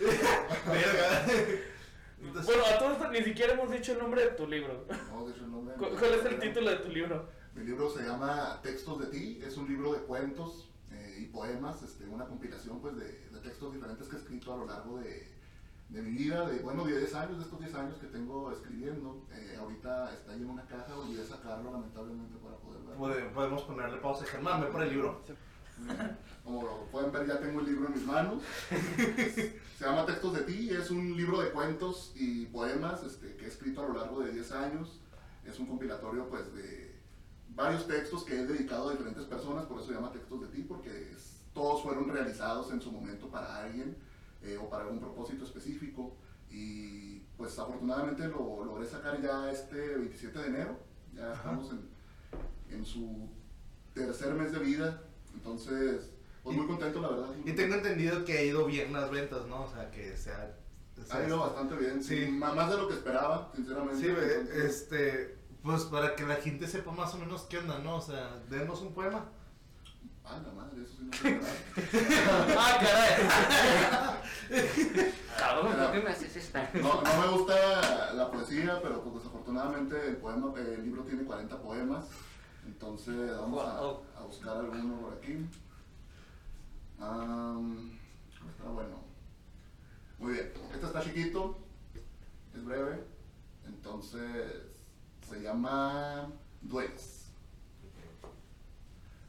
[2.45, 4.85] Bueno, a todos ni siquiera hemos dicho el nombre de tu libro.
[5.12, 5.75] No, de hecho, el nombre.
[5.75, 7.29] ¿Cu- ¿Cuál es el título de tu libro?
[7.55, 11.81] Mi libro se llama Textos de ti, es un libro de cuentos eh, y poemas,
[11.81, 15.27] este, una compilación pues, de, de textos diferentes que he escrito a lo largo de,
[15.89, 19.25] de mi vida, de, bueno, de 10 años, de estos 10 años que tengo escribiendo.
[19.32, 22.97] Eh, ahorita está ahí en una caja, olvidé sacarlo lamentablemente para poder verlo.
[22.99, 24.25] Pode- Podemos ponerle pausa.
[24.25, 25.21] Germán, ve por el libro.
[26.43, 28.43] Como lo pueden ver, ya tengo el libro en mis manos.
[28.69, 33.47] Se llama Textos de ti, es un libro de cuentos y poemas este, que he
[33.47, 34.99] escrito a lo largo de 10 años.
[35.45, 36.99] Es un compilatorio pues de
[37.56, 40.63] varios textos que he dedicado a diferentes personas, por eso se llama Textos de ti,
[40.63, 43.97] porque es- todos fueron realizados en su momento para alguien
[44.43, 46.15] eh, o para algún propósito específico.
[46.49, 50.80] Y pues afortunadamente lo logré sacar ya este 27 de enero,
[51.13, 51.89] ya estamos en,
[52.75, 53.30] en su
[53.93, 56.10] tercer mes de vida, entonces
[56.43, 57.30] pues muy contento la verdad.
[57.45, 59.63] Y tengo entendido que ha ido bien las ventas, ¿no?
[59.63, 60.56] O sea, que se ha...
[61.06, 62.25] se Ha ido bastante bien, sí.
[62.25, 62.32] Sí.
[62.32, 64.02] Más de lo que esperaba, sinceramente.
[64.02, 64.13] Sí,
[64.65, 65.38] este...
[65.62, 67.97] Pues para que la gente sepa más o menos qué onda, ¿no?
[67.97, 69.25] O sea, denos un poema.
[70.23, 71.12] Ah, la madre, eso sí no.
[72.58, 73.89] ¡Ah, caray!
[75.38, 76.69] Cabrón, ¿por qué me haces esta?
[76.73, 81.58] No, no me gusta la poesía, pero pues desafortunadamente el, poema, el libro tiene 40
[81.62, 82.05] poemas.
[82.65, 84.01] Entonces vamos a, Wow.
[84.17, 85.45] a buscar alguno por aquí.
[86.93, 88.99] Está bueno.
[90.19, 90.51] Muy bien.
[90.73, 91.58] Este está chiquito,
[92.53, 93.03] es breve.
[93.65, 94.63] Entonces
[95.27, 96.29] se llama
[96.62, 97.32] Dueles.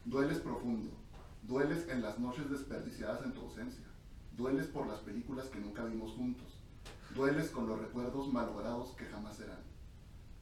[0.04, 0.90] Dueles profundo.
[1.42, 3.86] Dueles en las noches desperdiciadas en tu ausencia.
[4.40, 6.46] Dueles por las películas que nunca vimos juntos.
[7.14, 9.60] Dueles con los recuerdos malogrados que jamás serán.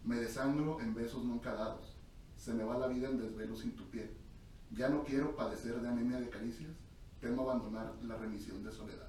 [0.05, 1.97] Me desangro en besos nunca dados.
[2.37, 4.09] Se me va la vida en desvelo sin tu piel.
[4.71, 6.71] Ya no quiero padecer de anemia de caricias.
[7.21, 9.09] Temo abandonar la remisión de soledad.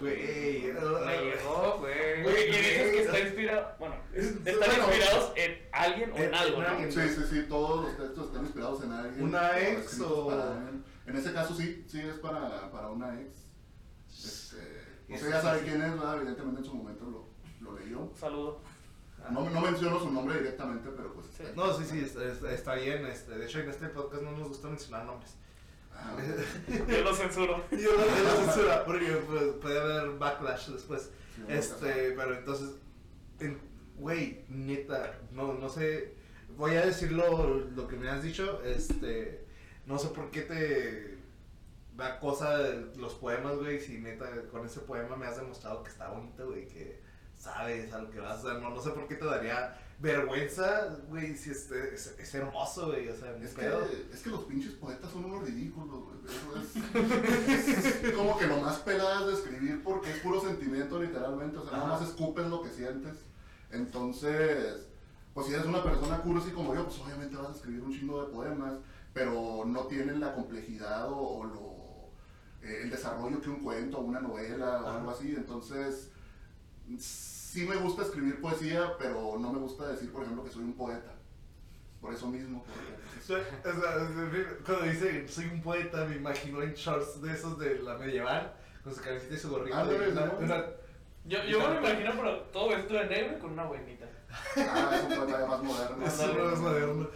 [0.00, 0.62] Güey.
[0.64, 2.22] Me llegó, güey.
[2.24, 3.68] Güey, y dices que está inspirado.
[3.78, 4.74] Bueno, están bueno.
[4.88, 6.92] inspirados en alguien o en En- algo, en ¿no?
[6.92, 9.22] Sí, sí, sí, todos los textos están inspirados en alguien.
[9.24, 10.70] ¿Una ex o- para.
[11.10, 13.46] En ese caso sí, sí es para, para una ex.
[14.08, 14.56] Este,
[15.18, 15.64] sea, ya sabe sí.
[15.66, 16.16] quién es, ¿verdad?
[16.18, 17.28] evidentemente en su momento lo,
[17.72, 18.10] lo leyó.
[18.18, 18.60] Saludo.
[19.30, 21.42] No, no menciono su nombre directamente, pero pues Sí.
[21.42, 22.00] está- No, sí, sí,
[22.50, 23.04] está, bien.
[23.06, 25.34] Este, de hecho, en este podcast no nos gusta mencionar nombres.
[25.92, 26.16] Ah,
[26.88, 27.62] Yo lo censuro.
[27.70, 31.10] Yo no yo no censura porque pues, puede haber backlash después.
[31.36, 32.70] sí, Este, pero entonces,
[33.40, 33.60] en-
[33.98, 36.14] güey, neta, no, no sé,
[36.56, 39.39] voy a decir lo, lo que me has dicho, este,
[39.86, 41.18] no sé por qué te
[41.96, 42.58] da cosa
[42.96, 46.66] los poemas, güey, si neta con ese poema me has demostrado que está bonito, güey,
[46.66, 47.00] que
[47.36, 50.96] sabes a lo que vas, o sea, no, no sé por qué te daría vergüenza,
[51.08, 53.70] güey, si es, es, es hermoso, güey, o sea, Es que,
[54.12, 56.18] es que los pinches poetas son unos ridículos, güey.
[56.26, 56.56] Eso
[57.50, 61.58] es, es como que lo más peladas de escribir porque es puro sentimiento, literalmente.
[61.58, 61.98] O sea, nada Ajá.
[61.98, 63.18] más escupes lo que sientes.
[63.70, 64.86] Entonces,
[65.34, 68.24] pues si eres una persona cursi como yo, pues obviamente vas a escribir un chingo
[68.24, 68.74] de poemas,
[69.12, 74.02] pero no tienen la complejidad o, o lo, eh, el desarrollo que un cuento o
[74.02, 74.98] una novela o Ajá.
[74.98, 75.34] algo así.
[75.36, 76.10] Entonces,
[76.98, 80.74] sí me gusta escribir poesía, pero no me gusta decir, por ejemplo, que soy un
[80.74, 81.12] poeta.
[82.00, 82.80] Por eso mismo, porque
[83.20, 83.36] O sea,
[83.70, 87.98] o sea, cuando dice soy un poeta, me imagino en shorts de esos de la
[87.98, 89.76] medieval, con su camiseta y su gorrito.
[90.40, 90.64] Una-
[91.26, 94.06] Yo, yo me lo imagino, pero todo esto de negro y con una buenita.
[94.56, 96.06] Ah, es un poeta más moderno.
[96.06, 97.08] es un más moderno.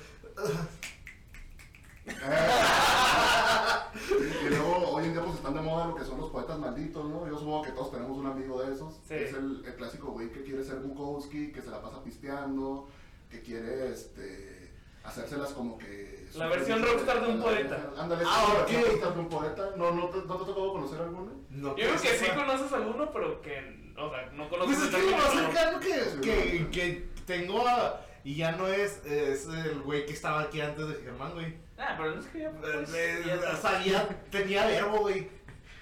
[4.44, 7.04] y luego hoy en día pues están de moda lo que son los poetas malditos,
[7.04, 7.26] ¿no?
[7.26, 8.94] Yo supongo que todos tenemos un amigo de esos.
[9.08, 9.14] Sí.
[9.14, 12.88] Es el, el clásico güey que quiere ser Bukowski, que se la pasa pisteando,
[13.30, 14.72] que quiere este
[15.04, 16.26] hacérselas como que...
[16.34, 17.90] La versión rockstar de un poeta.
[17.98, 19.70] Ándale, Ah, versión rockstar de un poeta.
[19.76, 21.30] ¿No, no, te, ¿No te ha tocado conocer alguno?
[21.50, 24.94] No, Yo creo que sí conoces alguno, pero que, o sea, no conoces Pues es
[24.94, 29.46] el que lo más cercano que, que, que tengo a, y ya no es, es
[29.46, 31.54] el güey que estaba aquí antes de Germán, güey.
[31.78, 32.48] Ah, pero no es que yo.
[32.50, 35.28] Eh, pues, eh, ya- sabía, tenía verbo, güey.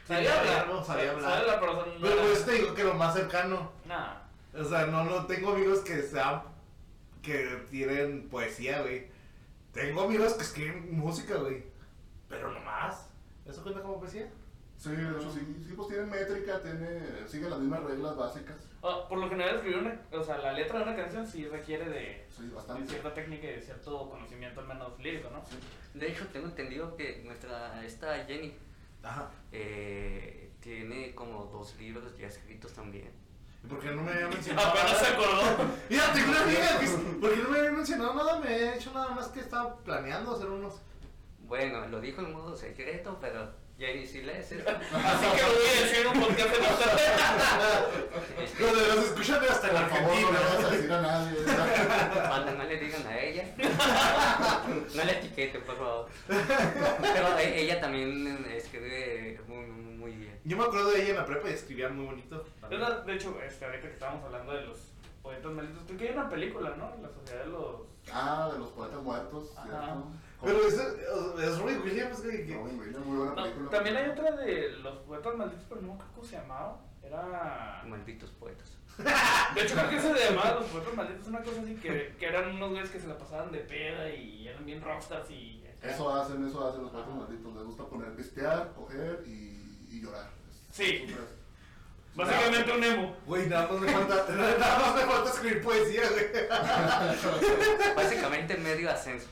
[0.06, 0.66] Sabía hablar.
[0.66, 1.46] verbo, sabía Sabía hablar.
[1.46, 1.92] la persona.
[2.00, 3.72] Pero pues te digo que lo más cercano.
[3.84, 4.14] Nah.
[4.58, 6.42] O sea, no, no tengo amigos que sean,
[7.22, 9.06] que tienen poesía, güey.
[9.72, 11.64] Tengo amigos que escriben música, güey.
[12.28, 13.08] Pero no más.
[13.46, 14.28] ¿Eso cuenta como poesía?
[14.82, 15.40] Sí, de hecho sí.
[15.68, 18.56] Sí, pues tienen métrica, tiene, siguen las mismas reglas básicas.
[18.82, 20.00] Ah, por lo general, escribir una.
[20.10, 22.88] O sea, la letra de una canción sí requiere de, Sí, de bastante.
[22.88, 25.40] cierta técnica y de cierto conocimiento, al menos lírico, ¿no?
[25.44, 25.56] Sí.
[25.94, 28.54] De hecho, tengo entendido que nuestra, esta Jenny,
[29.04, 29.30] Ajá.
[29.52, 33.10] eh, tiene como dos libros ya escritos también.
[33.62, 34.68] ¿Y por qué no me había mencionado?
[34.70, 35.42] Apenas se acordó.
[35.88, 36.86] Mira, tengo una amiga que.
[37.20, 38.40] ¿Por qué no me había mencionado nada?
[38.40, 40.80] Me había dicho nada más que estaba planeando hacer unos.
[41.46, 44.68] Bueno, lo dijo en modo secreto, pero Jenny sí lees eso.
[44.70, 48.44] Así que lo voy a decir en un podcast de.
[48.44, 50.70] Este, Los de los escuchan hasta en Por favor, no le vas a Argentina.
[50.70, 52.28] decir a nadie.
[52.28, 53.44] Cuando no le digan a ella,
[54.94, 56.06] no le etiqueten, por favor.
[56.28, 60.38] Pero e- ella también escribe muy, muy bien.
[60.44, 62.44] Yo me acuerdo de ella en la prepa y escribía muy bonito.
[62.70, 64.78] La- De hecho, este, ahorita que estábamos hablando de los
[65.24, 66.92] poetas malditos, creo que hay una película, ¿no?
[67.02, 67.80] La sociedad de los.
[68.12, 69.66] Ah, de los poetas muertos, Ajá.
[69.66, 70.06] ¿cierto?
[70.44, 72.46] Pero es, es Robbie Williams, güey.
[72.46, 73.70] que- Robin Williams, muy buena No, película.
[73.70, 76.80] también hay otra de los poetas malditos, pero no acuerdo cómo se llamaba.
[77.02, 77.82] Era.
[77.86, 78.76] Malditos poetas.
[79.54, 82.54] De hecho, creo que se llamaba Los Poetas Malditos, una cosa así que, que eran
[82.56, 85.64] unos güeyes que se la pasaban de peda y eran bien rockstars y.
[85.82, 87.54] Eso hacen, eso hacen los poetas malditos.
[87.54, 90.28] Les gusta poner pistear, coger y, y llorar.
[90.48, 91.06] Es- Sí.
[91.08, 91.16] es
[92.14, 93.16] Básicamente un emo.
[93.26, 96.26] Güey, nada más me falta, nada más me falta escribir poesía, güey.
[97.96, 99.26] Básicamente medio ascenso.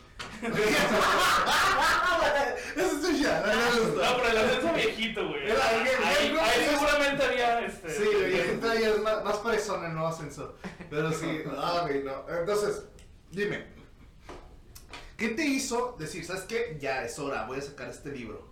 [2.77, 4.17] Eso es tuya, no me No, gusta.
[4.17, 5.51] pero el ascenso viejito, güey.
[5.51, 6.37] Era Ahí,
[6.69, 7.91] seguramente había este.
[7.91, 10.57] Sí, la gente ahí es más, más parezón el nuevo ascenso.
[10.89, 12.25] Pero sí, ah, güey, no.
[12.29, 12.85] Entonces,
[13.31, 13.67] dime.
[15.17, 16.79] ¿Qué te hizo decir, sabes qué?
[16.81, 18.49] Ya es hora, voy a sacar este libro.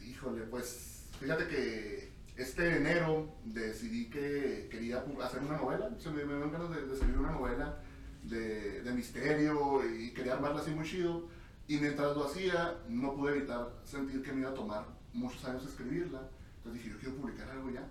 [0.00, 5.90] Híjole, pues fíjate que este enero decidí que quería hacer una novela.
[5.98, 7.80] Se me, me dieron ganas de, de escribir una novela
[8.28, 11.28] de, misterio y quería armarla así muy chido.
[11.66, 15.64] Y mientras lo hacía, no pude evitar sentir que me iba a tomar muchos años
[15.64, 16.28] escribirla.
[16.56, 17.88] Entonces dije, yo quiero publicar algo ya.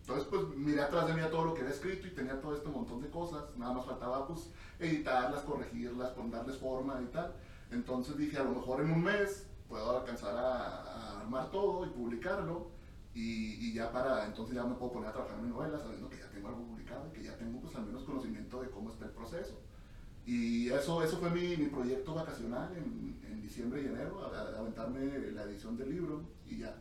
[0.00, 2.56] Entonces, pues miré atrás de mí a todo lo que había escrito y tenía todo
[2.56, 3.44] este montón de cosas.
[3.56, 4.50] Nada más faltaba, pues,
[4.80, 7.32] editarlas, corregirlas, pon- darles forma y tal.
[7.70, 12.70] Entonces dije, a lo mejor en un mes puedo alcanzar a, armar todo y publicarlo.
[13.14, 16.08] Y, y ya para, entonces ya me puedo poner a trabajar en mi novela sabiendo
[16.08, 18.90] que ya tengo algo publicado y que ya tengo, pues, al menos conocimiento de cómo
[18.90, 19.60] está el proceso.
[20.30, 24.58] Y eso, eso fue mi, mi proyecto vacacional en, en diciembre y enero, a, a-
[24.60, 25.00] aventarme
[25.32, 26.72] la edición del libro y ya.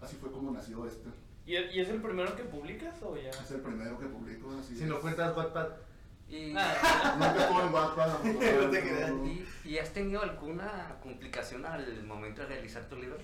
[0.00, 1.10] Así fue como nació este.
[1.44, 3.28] ¿Y, ¿Y es el primero que publicas o ya?
[3.28, 4.50] Es el primero que publico.
[4.58, 5.00] Así Si no es.
[5.00, 5.68] cuentas Wattpad.
[6.30, 9.10] Y, Ah, No te pongo en Wattpad, No te creas.
[9.10, 9.26] no, no.
[9.26, 13.18] y, ¿y has tenido alguna complicación al momento de realizar tu libro?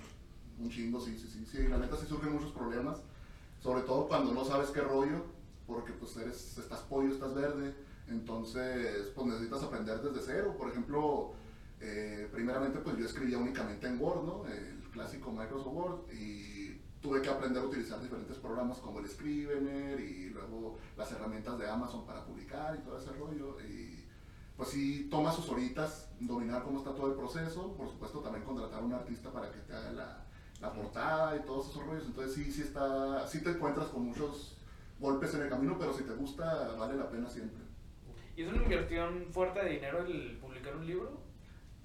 [0.59, 1.67] Un chingo, sí, sí, sí, sí.
[1.67, 3.01] La neta sí surgen muchos problemas.
[3.59, 5.25] Sobre todo cuando no sabes qué rollo,
[5.65, 7.73] porque pues eres, estás pollo, estás verde.
[8.07, 10.55] Entonces, pues necesitas aprender desde cero.
[10.57, 11.33] Por ejemplo,
[11.79, 14.45] eh, primeramente pues yo escribía únicamente en Word, ¿no?
[14.47, 16.13] El clásico Microsoft Word.
[16.13, 21.57] Y tuve que aprender a utilizar diferentes programas como el Scrivener y luego las herramientas
[21.57, 23.57] de Amazon para publicar y todo ese rollo.
[23.61, 24.05] Y
[24.55, 27.73] pues sí, toma sus horitas dominar cómo está todo el proceso.
[27.75, 30.25] Por supuesto, también contratar a un artista para que te haga la,
[30.61, 32.05] la portada y todos esos rollos.
[32.05, 34.57] Entonces sí, sí está, sí te encuentras con muchos
[34.99, 37.60] golpes en el camino, pero si te gusta, vale la pena siempre.
[38.41, 41.11] ¿Y es una inversión fuerte de dinero el publicar un libro?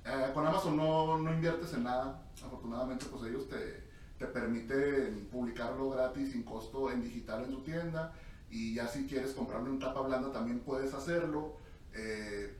[0.06, 2.26] Eh, con Amazon no, no inviertes en nada.
[2.42, 3.84] Afortunadamente, pues ellos te,
[4.18, 8.14] te permiten publicarlo gratis, sin costo, en digital en su tienda.
[8.50, 11.56] Y ya si quieres comprarlo en tapa blanda, también puedes hacerlo.
[11.92, 12.56] Eh,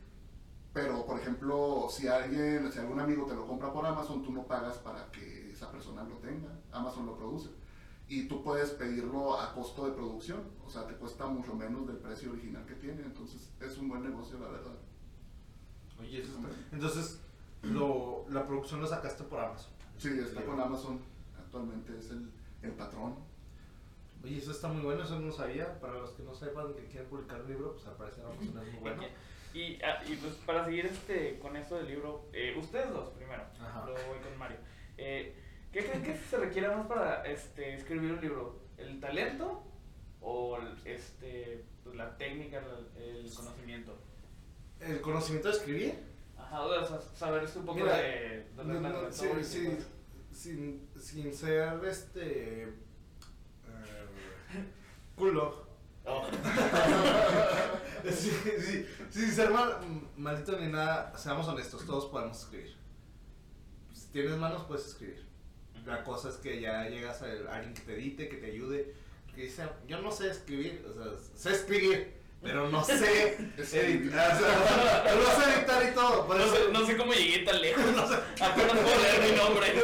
[0.74, 4.42] pero, por ejemplo, si alguien, si algún amigo te lo compra por Amazon, tú no
[4.42, 6.50] pagas para que esa persona lo tenga.
[6.70, 7.48] Amazon lo produce.
[8.08, 10.40] Y tú puedes pedirlo a costo de producción.
[10.64, 13.02] O sea, te cuesta mucho menos del precio original que tiene.
[13.02, 14.74] Entonces, es un buen negocio, la verdad.
[16.00, 17.20] Oye, eso está- Entonces,
[17.62, 19.70] lo, la producción lo sacaste por Amazon.
[19.98, 21.00] Sí, está con Amazon.
[21.38, 22.30] Actualmente es el,
[22.62, 23.16] el patrón.
[24.22, 25.80] Oye, eso está muy bueno, eso no sabía.
[25.80, 28.72] Para los que no sepan que quieren publicar un libro, pues aparece en Amazon, es
[28.72, 29.02] muy bueno.
[29.54, 33.42] Y, ah, y pues para seguir este, con esto del libro, eh, ustedes dos primero,
[33.58, 33.86] Ajá.
[33.86, 34.58] luego voy con Mario.
[34.98, 35.34] Eh,
[35.76, 38.58] ¿Qué creen que se requiere más para este, escribir un libro?
[38.78, 39.62] ¿El talento
[40.22, 42.62] o el- este, pues, la técnica,
[42.96, 43.98] el conocimiento?
[44.80, 45.98] ¿El conocimiento de escribir?
[46.38, 49.28] Ajá, o sea, saber un poco Mira, de, de No, sí,
[50.32, 52.62] sin, sin ser este.
[52.62, 52.72] eh,
[55.14, 55.66] culo.
[56.06, 56.22] Oh,
[58.10, 59.76] Sí, sí, sin ser mal,
[60.16, 62.74] maldito ni nada, seamos honestos, todos podemos escribir.
[63.92, 65.26] Si tienes manos, puedes escribir.
[65.86, 68.92] La cosa es que ya llegas a alguien que te edite, que te ayude,
[69.32, 72.94] que dice, yo no sé escribir, o sea, sé escribir, pero no sé
[73.56, 76.26] editar, o sea, no sé editar y todo.
[76.26, 77.84] Por no, eso, sé, no sé cómo llegué tan lejos,
[78.40, 79.74] apenas puedo leer mi nombre.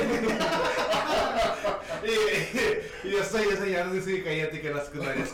[2.04, 5.24] y, y yo estoy enseñando y sí, cállate que las secundaria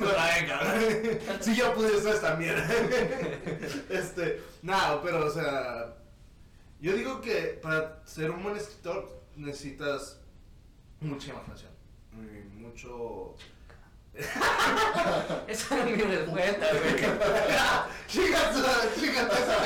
[0.47, 1.19] cabrón.
[1.41, 2.69] Si yo pude esta mierda.
[3.89, 5.97] Este, nada, pero o sea,
[6.79, 10.18] yo digo que para ser un buen escritor necesitas
[11.01, 11.71] mucha imaginación.
[12.13, 13.35] y Mucho.
[15.49, 16.95] Esa era mi respuesta, güey.
[18.09, 19.57] Chígate esa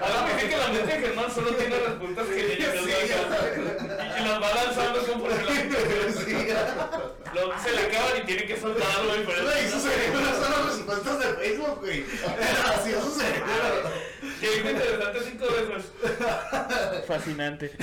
[0.00, 2.80] A la que la mente de Germán solo tiene respuestas geniales.
[2.84, 6.48] Sí, y, y las va lanzando conforme las Sí,
[7.34, 9.42] Luego se le acaban y tiene que soltar algo diferente.
[9.44, 12.04] Güey, su cerebro son las respuestas de Facebook, güey.
[12.74, 13.90] Así es su cerebro.
[14.42, 15.92] Que dijo interesante cinco veces.
[17.06, 17.72] Fascinante.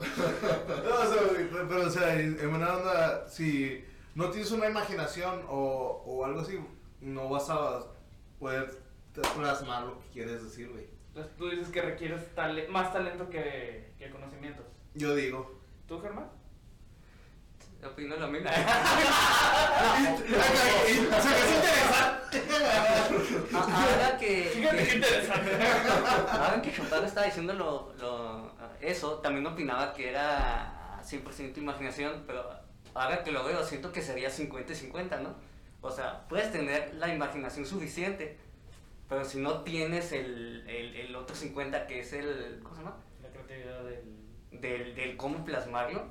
[0.00, 4.50] No, o sea, güey, pero, pero, o sea, en en buena onda, si no tienes
[4.50, 6.58] una imaginación o, o algo así,
[7.00, 7.84] no vas a
[8.38, 8.70] poder
[9.36, 10.86] plasmar lo que quieres decir, güey.
[11.08, 14.64] Entonces tú dices que requieres tale- más talento que, que conocimientos.
[14.94, 15.60] Yo digo.
[15.86, 16.30] ¿Tú, Germán?
[17.84, 18.48] Opino lo mismo.
[21.60, 22.42] Interesante.
[23.52, 24.42] Ahora que.
[24.54, 25.50] Fíjate qué que- interesante.
[26.30, 32.44] Ahora que Chopin estaba diciendo lo, lo- eso, también opinaba que era 100% imaginación, pero
[32.94, 35.34] ahora que lo veo, siento que sería 50 y 50, ¿no?
[35.82, 38.38] O sea, puedes tener la imaginación suficiente,
[39.08, 42.60] pero si no tienes el, el, el otro 50 que es el.
[42.62, 42.96] ¿Cómo se llama?
[43.22, 44.20] La creatividad del...
[44.52, 46.10] Del, del cómo plasmarlo,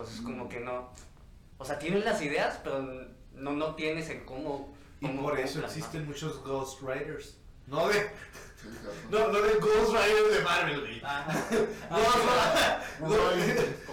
[0.00, 0.90] entonces como que no.
[1.58, 2.80] O sea, tienes las ideas, pero
[3.34, 4.74] no, no tienes el cómo.
[5.00, 5.78] Y cómo- por cómo eso plasmar.
[5.78, 7.36] existen muchos ghostwriters.
[7.66, 8.10] No de,
[9.10, 11.00] no, no de Ghost Rider de Marvel, güey.
[13.00, 13.16] No, no,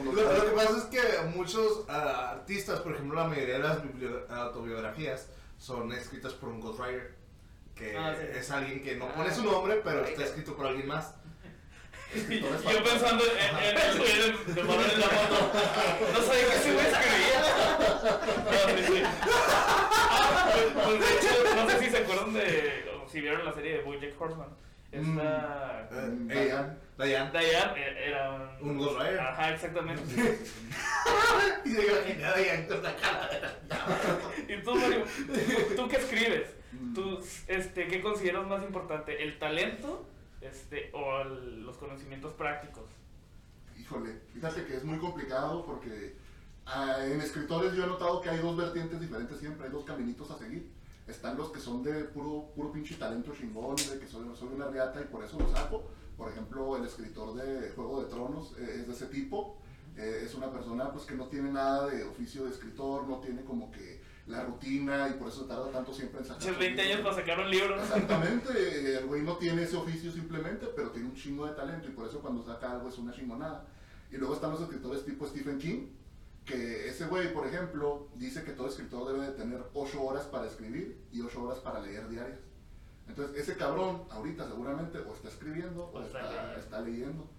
[0.04, 1.02] No, lo, que pasa es que
[1.36, 3.78] muchos ah, artistas, por ejemplo, la mayoría de las
[4.30, 7.16] autobiografías son escritas por un Ghost Rider.
[7.76, 8.26] Que Ah, sí.
[8.38, 9.14] es alguien que no Ah.
[9.16, 11.14] pone su nombre, pero está escrito por alguien más.
[12.16, 15.52] Yo pensando en, el de, Manuel en la moto.
[16.14, 17.40] No sabía que ese güey escribía.
[17.40, 19.10] No.
[20.10, 22.86] Ah, pues, pues, de hecho, no sé si se acuerdan de.
[22.96, 24.50] o si vieron la serie de Bojack Horseman.
[24.92, 25.90] Esta.
[25.92, 27.32] Eh, Mm, ella, Diane.
[27.32, 28.70] Diane eh, era un.
[28.70, 29.20] Un Ghost Rider.
[29.20, 30.04] Ajá, exactamente.
[31.66, 33.30] Y se imagina a Diane con la cara.
[34.48, 35.06] Y tú, Mario,
[35.76, 36.50] ¿tú, qué escribes?
[36.94, 39.24] ¿Tú, este, ¿Qué consideras más importante?
[39.24, 40.06] ¿El talento
[40.42, 42.86] este, o los conocimientos prácticos?
[43.78, 46.16] Híjole, fíjate que es muy complicado porque
[46.66, 50.30] ah, en escritores yo he notado que hay dos vertientes diferentes siempre, hay dos caminitos
[50.32, 50.72] a seguir.
[51.08, 54.68] Están los que son de puro, puro pinche talento chingón, de que soy, soy una
[54.68, 55.88] riata y por eso lo saco.
[56.18, 59.58] Por ejemplo, el escritor de Juego de Tronos eh, es de ese tipo.
[59.96, 63.44] Eh, es una persona pues que no tiene nada de oficio de escritor, no tiene
[63.46, 63.97] como que
[64.28, 66.42] la rutina y por eso tarda tanto siempre en sacar.
[66.42, 67.82] Muchos sus 20 años para sacar un libro.
[67.82, 71.92] Exactamente, el güey no tiene ese oficio simplemente, pero tiene un chingo de talento y
[71.92, 73.66] por eso cuando saca algo es una chingonada.
[74.12, 75.88] Y luego están los escritores tipo Stephen King,
[76.46, 80.48] que ese güey, por ejemplo, dice que todo escritor debe de tener 8 horas para
[80.48, 82.40] escribir y 8 horas para leer diarias.
[83.08, 87.30] Entonces, ese cabrón ahorita seguramente o está escribiendo o O está está, leyendo.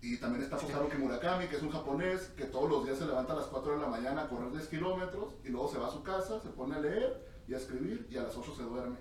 [0.00, 3.32] Y también está Haruki Murakami, que es un japonés que todos los días se levanta
[3.32, 5.90] a las 4 de la mañana a correr 10 kilómetros y luego se va a
[5.90, 8.98] su casa, se pone a leer y a escribir y a las 8 se duerme.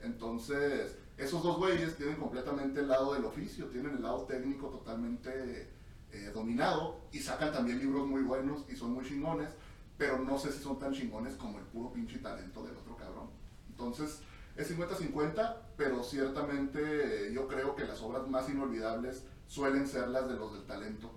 [0.00, 5.68] Entonces, esos dos güeyes tienen completamente el lado del oficio, tienen el lado técnico totalmente
[6.12, 9.50] eh, dominado y sacan también libros muy buenos y son muy chingones,
[9.98, 13.28] pero no sé si son tan chingones como el puro pinche talento del otro cabrón.
[13.68, 14.20] Entonces,
[14.56, 20.26] es 50-50, pero ciertamente eh, yo creo que las obras más inolvidables suelen ser las
[20.28, 21.10] de los del talento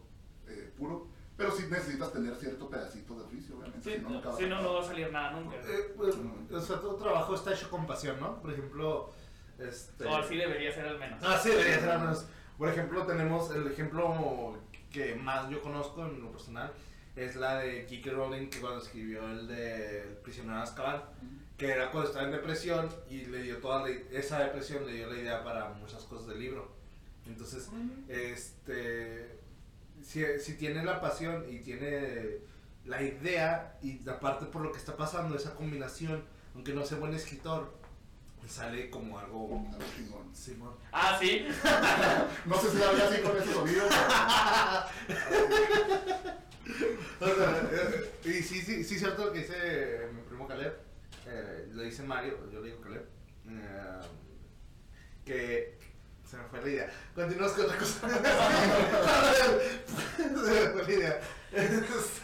[0.48, 3.90] eh, puro, pero sí necesitas tener cierto pedacito de oficio, obviamente.
[3.90, 5.56] Sí, si no, vas si no, no va a salir nada nunca.
[5.56, 6.16] Eh, pues,
[6.52, 8.42] o sea, todo trabajo está hecho con pasión, ¿no?
[8.42, 9.10] Por ejemplo,
[9.58, 10.06] este...
[10.06, 11.24] O así debería ser al menos.
[11.24, 12.26] Ah, sí, debería ser al menos.
[12.58, 14.58] Por ejemplo, tenemos el ejemplo
[14.92, 16.72] que más yo conozco en lo personal,
[17.16, 18.12] es la de J.K.
[18.16, 21.04] Rowling, que cuando escribió el de El prisionero de Azkaban,
[21.58, 25.08] que era cuando estaba en depresión y le dio toda la- esa depresión le dio
[25.10, 26.75] la idea para muchas cosas del libro.
[27.28, 27.70] Entonces,
[28.08, 29.40] este,
[30.04, 32.40] si, si tiene la pasión y tiene
[32.86, 37.14] la idea y aparte por lo que está pasando, esa combinación, aunque no sea buen
[37.14, 37.74] escritor,
[38.48, 39.66] sale como algo...
[39.96, 40.36] Chingón.
[40.36, 40.76] Simón.
[40.92, 41.46] Ah, sí.
[42.46, 43.86] No sé si la veía así con ese sonido,
[47.20, 50.76] O sea, eh, y sí, sí, sí, cierto lo que dice mi primo Caleb,
[51.28, 53.08] eh, lo dice Mario, yo le digo Caleb,
[53.48, 54.00] eh,
[55.24, 55.75] que
[56.36, 56.90] se me fue la idea.
[57.14, 58.10] Continuamos con otra cosa.
[60.18, 61.22] se me fue la idea.
[61.52, 62.22] Entonces,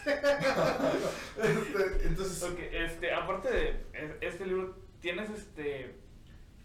[1.42, 5.98] este, entonces Ok, este, aparte de e- este libro, ¿tienes este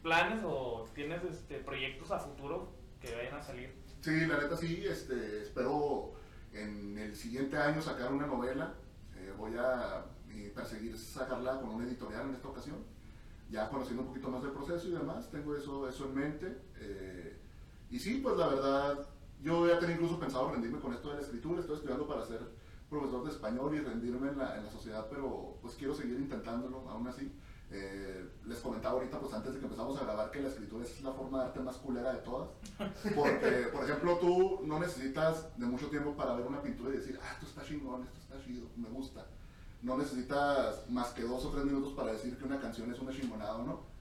[0.03, 3.73] planes o tienes este proyectos a futuro que vayan a salir?
[4.01, 6.13] Sí, la neta sí, este, espero
[6.53, 8.73] en el siguiente año sacar una novela.
[9.15, 12.86] Eh, voy a eh, perseguir sacarla con una editorial en esta ocasión.
[13.49, 16.57] Ya conociendo un poquito más del proceso y demás, tengo eso, eso en mente.
[16.81, 17.37] Eh,
[17.89, 19.08] y sí, pues la verdad,
[19.41, 21.62] yo ya tenía incluso pensado rendirme con esto de la escritura.
[21.62, 22.41] Estoy estudiando para ser
[22.89, 26.89] profesor de español y rendirme en la, en la sociedad, pero pues quiero seguir intentándolo
[26.89, 27.32] aún así.
[27.69, 31.02] Eh, les comentaba ahorita, pues antes de que empezamos a grabar, que la escritura es
[31.02, 32.50] la forma de arte más culera de todas.
[33.13, 37.19] Porque, por ejemplo, tú no necesitas de mucho tiempo para ver una pintura y decir,
[37.21, 39.26] ah, esto está chingón, esto está chido, me gusta.
[39.82, 43.12] No necesitas más que dos o tres minutos para decir que una canción es una
[43.12, 43.96] chingonada o no.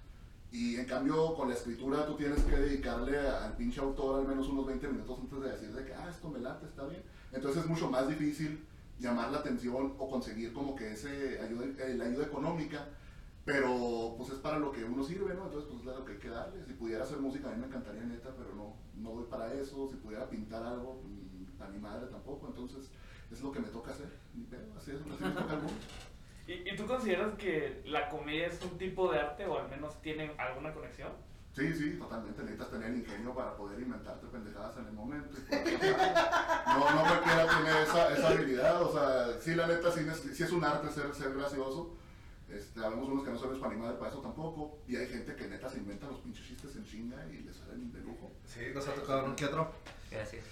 [0.52, 4.48] Y en cambio, con la escritura tú tienes que dedicarle al pinche autor al menos
[4.48, 7.02] unos 20 minutos antes de decir de que, ah, esto me late, está bien.
[7.32, 8.64] Entonces es mucho más difícil
[8.98, 12.86] llamar la atención o conseguir como que ese ayuda, eh, la ayuda económica
[13.46, 15.44] pero pues es para lo que uno sirve, ¿no?
[15.44, 16.64] Entonces pues es lo que hay que darle.
[16.64, 19.88] Si pudiera hacer música a mí me encantaría neta, pero no, no doy para eso.
[19.88, 21.00] Si pudiera pintar algo,
[21.60, 22.48] a mi madre tampoco.
[22.48, 22.90] Entonces
[23.30, 24.12] es lo que me toca hacer.
[24.34, 25.80] Ni pedo, así es, así me toca el mundo.
[26.46, 30.00] ¿Y, ¿Y tú consideras que la comedia es un tipo de arte o al menos
[30.00, 31.12] tiene alguna conexión?
[31.56, 32.42] Sí, sí, totalmente.
[32.42, 35.38] Necesitas tener ingenio para poder inventarte pendejadas en el momento.
[35.50, 38.82] no, no cualquiera tiene esa, esa habilidad.
[38.82, 41.96] O sea, sí, la neta, sí, sí es un arte ser, ser gracioso.
[42.50, 44.80] Este, habemos unos que no son para ni madre para eso tampoco.
[44.86, 47.90] Y hay gente que neta se inventa los pinches chistes en chinga y les salen
[47.90, 48.32] de lujo.
[48.44, 49.72] sí, nos ha tocado un que otro.
[50.10, 50.44] Gracias.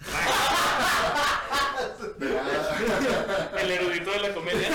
[3.60, 4.68] El erudito de la comedia.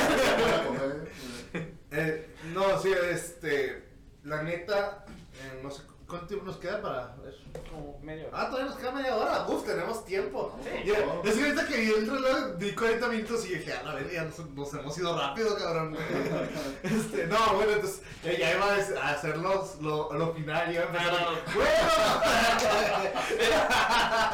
[1.92, 3.84] Eh, no, sí, este,
[4.24, 7.34] la neta, eh, no sé, ¿Cuánto tiempo nos queda para ver?
[7.72, 8.30] Como medio.
[8.32, 9.48] Ah, todavía nos queda media hora.
[9.48, 10.56] Uf, tenemos tiempo.
[10.64, 10.70] Sí.
[10.86, 13.96] Ya, es que ahorita que vi el reloj, di 40 minutos y dije, a la
[13.96, 15.98] vez ya nos, nos hemos ido rápido, cabrón.
[16.84, 18.66] este, no, bueno, entonces ya, ya iba
[19.02, 20.72] a hacer los, lo, lo final.
[20.72, 21.14] Iba a empezar.
[21.16, 21.70] Ah, bueno,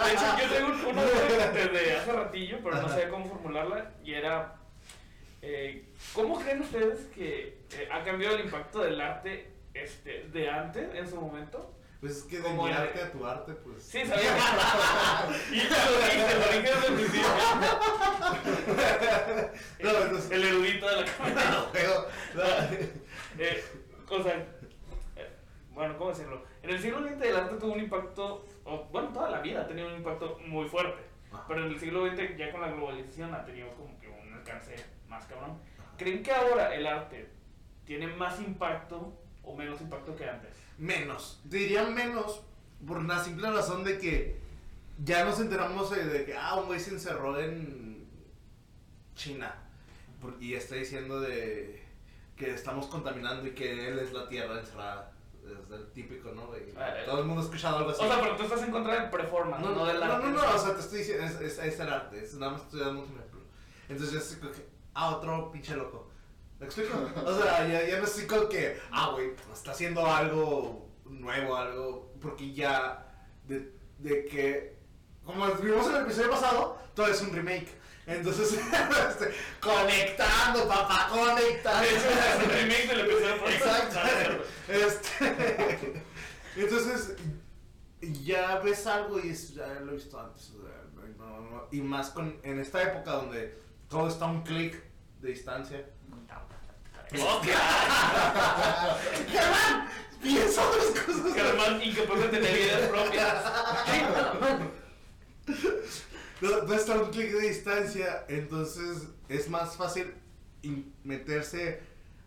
[0.06, 1.02] De hecho, yo tengo un- una
[1.54, 3.92] desde hace ratillo, pero no sabía cómo formularla.
[4.04, 4.56] Y era:
[5.42, 10.94] eh, ¿Cómo creen ustedes que eh, ha cambiado el impacto del arte este, de antes,
[10.96, 11.76] en su momento?
[12.02, 13.84] pues es que de mi arte a tu arte, pues.
[13.84, 14.36] Sí, sabía.
[15.52, 17.28] y te lo dije, desde el principio.
[19.80, 21.52] Entonces- El erudito de la cámara.
[21.52, 22.42] No,
[23.38, 23.64] Eh,
[24.10, 24.36] o sea,
[25.16, 25.30] eh,
[25.70, 26.44] bueno, ¿cómo decirlo?
[26.64, 29.68] En el siglo XX el arte tuvo un impacto, o, bueno, toda la vida ha
[29.68, 31.04] tenido un impacto muy fuerte.
[31.32, 31.46] Ajá.
[31.48, 34.76] Pero en el siglo XX, ya con la globalización, ha tenido como que un alcance
[35.08, 35.60] más cabrón.
[35.98, 37.30] ¿Creen que ahora el arte
[37.86, 40.52] tiene más impacto o menos impacto que antes?
[40.78, 41.40] Menos.
[41.44, 42.42] Diría menos
[42.88, 44.40] por una simple razón de que
[45.04, 48.08] ya nos enteramos de, de que, ah, un güey se encerró en
[49.16, 49.56] China.
[50.22, 51.84] Por- Y está diciendo de
[52.36, 55.12] que estamos contaminando y que él es la tierra encerrada.
[55.44, 56.52] Es el típico, ¿no?
[56.78, 57.04] Ah, eh.
[57.06, 58.04] Todo el mundo ha escuchado algo así.
[58.04, 60.28] O sea, pero tú estás en contra del performance, no, no, del no, arte.
[60.28, 62.62] no, no, o sea, te estoy diciendo, es, es, es el arte, es, nada más
[62.62, 63.42] estoy dando un ejemplo.
[63.90, 66.11] Entonces, que, ah, otro pinche loco.
[66.62, 66.96] ¿Me explico?
[67.26, 72.14] O sea, ya, ya no estoy como que, ah, güey, está haciendo algo nuevo, algo,
[72.22, 73.04] porque ya,
[73.48, 74.78] de, de que,
[75.26, 77.68] como vimos en el episodio pasado, todo es un remake.
[78.06, 78.54] Entonces,
[79.10, 81.84] este, conectando, papá, conectando.
[81.84, 83.96] Hecho, es un remake del episodio Exacto.
[83.96, 84.44] pasado.
[84.68, 86.04] Este,
[86.58, 87.16] entonces,
[88.24, 90.52] ya ves algo y es, ya lo he visto antes.
[90.52, 93.58] o sea, no, no, y más con, en esta época donde
[93.90, 94.80] todo está a un clic
[95.22, 95.90] de distancia.
[99.32, 99.88] ¡Germán!
[100.22, 101.34] Piensa otras cosas.
[101.34, 103.44] Germán, incapaz de tener ideas propias.
[106.42, 110.14] No, no está un clic de distancia, entonces es más fácil
[111.04, 111.82] meterse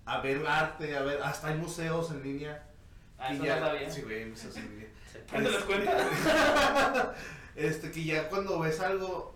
[0.05, 2.70] a ver arte, a ver, hasta hay museos en línea.
[3.18, 3.91] Ah, y eso ya- no sabía.
[3.91, 4.89] Sí, güey, hay museos en línea.
[5.30, 7.14] ¿Quién te los cuenta?
[7.57, 9.35] este, que ya cuando ves algo,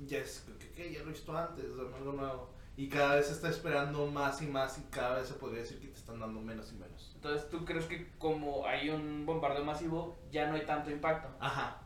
[0.00, 1.64] ya es que, que ya lo he visto antes,
[1.96, 2.54] algo nuevo.
[2.78, 5.80] Y cada vez se está esperando más y más y cada vez se podría decir
[5.80, 7.10] que te están dando menos y menos.
[7.16, 11.28] Entonces, ¿tú crees que como hay un bombardeo masivo, ya no hay tanto impacto?
[11.40, 11.78] Ajá,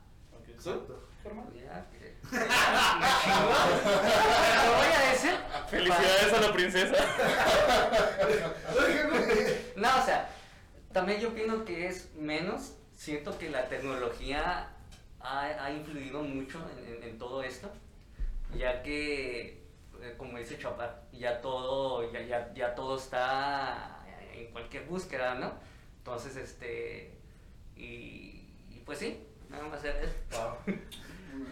[0.45, 1.09] ¿Tú, exacto.
[1.23, 1.47] Germán?
[1.55, 2.17] Ya, que-
[4.67, 5.37] lo voy a decir.
[5.69, 6.95] Felicidades a la princesa.
[9.77, 10.29] No, o sea,
[10.93, 12.75] también yo opino que es menos.
[12.95, 14.69] Siento que la tecnología
[15.21, 17.73] ha, ha influido mucho en, en- en todo esto,
[18.57, 19.62] ya que,
[20.17, 25.53] como dice Chopar, ya todo, ya, ya, ya todo está en cualquier búsqueda, ¿no?
[25.99, 27.13] Entonces, este,
[27.77, 30.59] y, y pues sí, nada más es eso.
[30.67, 30.77] Wow.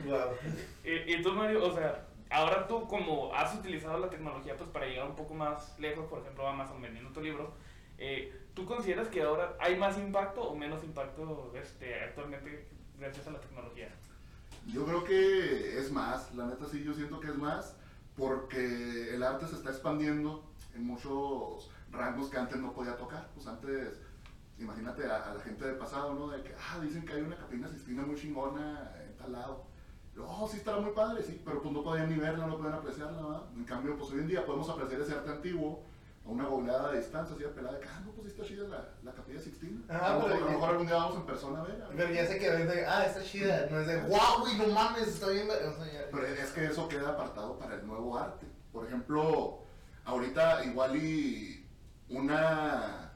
[0.07, 0.31] wow.
[0.85, 4.87] Y, y tú, Mario, o sea, ahora tú como has utilizado la tecnología pues para
[4.87, 7.53] llegar un poco más lejos, por ejemplo, Amazon vendiendo tu libro,
[7.99, 12.67] eh, ¿tú consideras que ahora hay más impacto o menos impacto este, actualmente
[12.99, 13.89] gracias a la tecnología?
[14.67, 17.77] Yo creo que es más, la neta sí, yo siento que es más,
[18.17, 20.45] porque el arte se está expandiendo
[20.75, 23.31] en muchos rangos que antes no podía tocar.
[23.35, 24.01] Pues antes,
[24.59, 26.29] imagínate a, a la gente del pasado, ¿no?
[26.29, 29.65] De que, ah, dicen que hay una capilla sistina muy chingona en tal lado.
[30.19, 33.23] Oh, sí, estará muy padre, sí, pero pues no podían ni verla, no podían apreciarla,
[33.23, 33.43] ¿verdad?
[33.57, 35.83] En cambio, pues hoy en día podemos apreciar ese arte antiguo
[36.31, 38.69] a una goleada de distancia, así de pelada, de que, ah, no, pues está chida
[38.69, 39.81] la, la capilla Sixtina.
[39.89, 41.83] Ah, a, lo mejor, pero- a lo mejor algún día vamos en persona a ver.
[41.83, 41.97] a ver.
[41.97, 44.67] Pero ya sé que es de, ah, está chida, no es de, wow, güey, no
[44.69, 45.49] mames, está bien.
[45.51, 48.47] O sea, ya- Pero es que eso queda apartado para el nuevo arte.
[48.73, 49.59] Por ejemplo,
[50.05, 51.67] ahorita igual y
[52.09, 53.13] una,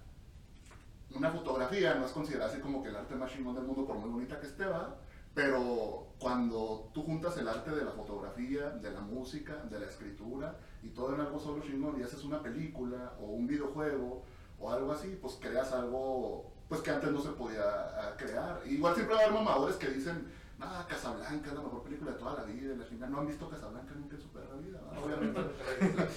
[1.15, 3.97] una fotografía no es considerada así como que el arte más chingón del mundo por
[3.97, 4.97] muy bonita que esté, ¿va?
[5.35, 10.57] Pero cuando tú juntas el arte de la fotografía, de la música, de la escritura
[10.85, 14.23] y todo en algo solo chingón y haces una película o un videojuego
[14.61, 18.61] o algo así, pues creas algo pues que antes no se podía ah, crear.
[18.67, 20.31] Igual siempre va a haber mamadores que dicen,
[20.61, 23.11] ah, Casablanca es la mejor película de toda la vida, la chingada.
[23.11, 25.05] No han visto Casablanca nunca en su perra vida, ¿verdad?
[25.05, 25.41] obviamente.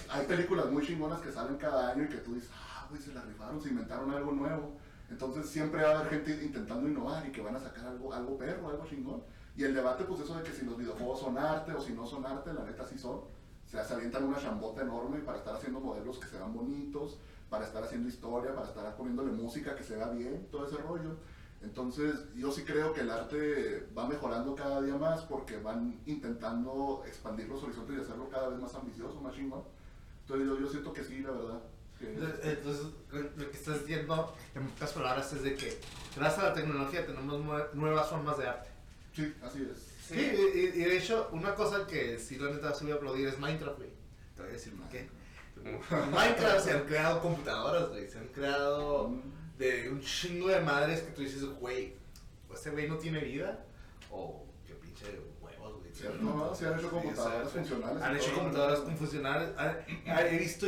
[0.09, 3.13] Hay películas muy chingonas que salen cada año y que tú dices, ah, güey, se
[3.13, 4.73] la rifaron, se inventaron algo nuevo.
[5.09, 8.37] Entonces siempre va a haber gente intentando innovar y que van a sacar algo, algo
[8.37, 9.23] perro, algo chingón.
[9.55, 12.05] Y el debate, pues eso de que si los videojuegos son arte o si no
[12.05, 13.21] son arte, la neta sí son.
[13.67, 17.17] O sea, se avientan una chambota enorme para estar haciendo modelos que se vean bonitos,
[17.49, 21.17] para estar haciendo historia, para estar poniéndole música que se vea bien, todo ese rollo.
[21.61, 27.03] Entonces, yo sí creo que el arte va mejorando cada día más porque van intentando
[27.07, 29.63] expandir los horizontes y hacerlo cada vez más ambicioso, más chingón.
[30.21, 31.59] Entonces, yo, yo siento que sí, la verdad.
[31.99, 32.85] Entonces, entonces,
[33.37, 35.79] lo que estás diciendo, en pocas palabras, es de que
[36.15, 38.69] gracias a la tecnología tenemos nue- nuevas formas de arte.
[39.13, 39.96] Sí, así es.
[40.07, 42.95] Sí, y, y- y de hecho, una cosa que sí, la neta, sí voy a
[42.95, 43.89] aplaudir es Minecraft, güey.
[44.35, 45.07] Te voy a decir por qué.
[45.65, 48.07] En Minecraft se han creado computadoras, güey.
[48.09, 49.11] Se han creado
[49.57, 51.95] de un chingo de madres que tú dices, güey,
[52.53, 53.65] este güey no tiene vida.
[54.11, 55.05] O qué pinche
[55.41, 55.93] huevos, güey.
[55.93, 56.55] Cierto, ¿no?
[56.55, 58.01] Sí han hecho Sí, computadoras funcionales.
[58.03, 59.49] Han hecho computadoras funcionales.
[59.57, 59.77] Han-
[60.07, 60.67] han- He visto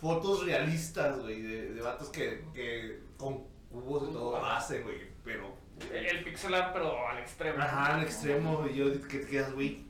[0.00, 5.08] fotos realistas, güey, de, de vatos que, que con cubos y todo hacen, güey.
[5.24, 5.56] Pero.
[5.92, 7.62] El pixel art, pero al extremo.
[7.62, 8.66] Ajá, al extremo.
[8.70, 9.84] Y yo, que te quedas, güey.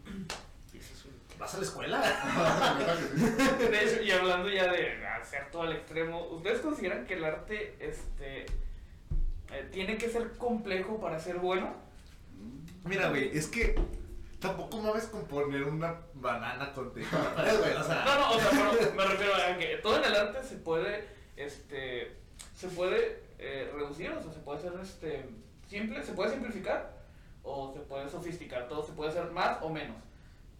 [1.39, 2.01] ¿Vas a la escuela?
[3.59, 7.77] De hecho, y hablando ya de hacer todo al extremo, ¿ustedes consideran que el arte
[7.79, 8.47] este,
[9.53, 11.75] eh, tiene que ser complejo para ser bueno?
[12.85, 13.77] Mira, güey, es que
[14.41, 18.05] tampoco mames con poner una banana con güey, o sea.
[18.05, 21.05] No, no, o sea, pero me refiero a que todo en el arte se puede,
[21.37, 22.17] este,
[22.55, 25.25] se puede eh, reducir, o sea, se puede hacer, este,
[25.69, 26.99] simple, se puede simplificar
[27.43, 29.97] o se puede sofisticar, todo se puede hacer más o menos,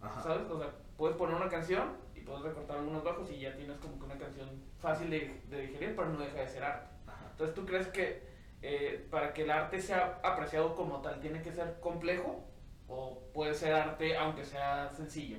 [0.01, 0.21] Ajá.
[0.21, 0.49] ¿sabes?
[0.49, 3.99] O sea, puedes poner una canción y puedes recortar algunos bajos y ya tienes como
[3.99, 4.49] que una canción
[4.79, 6.87] fácil de, de digerir, pero no deja de ser arte.
[7.07, 7.27] Ajá.
[7.31, 8.29] Entonces, ¿tú crees que
[8.61, 12.45] eh, para que el arte sea apreciado como tal tiene que ser complejo
[12.87, 15.37] o puede ser arte aunque sea sencillo?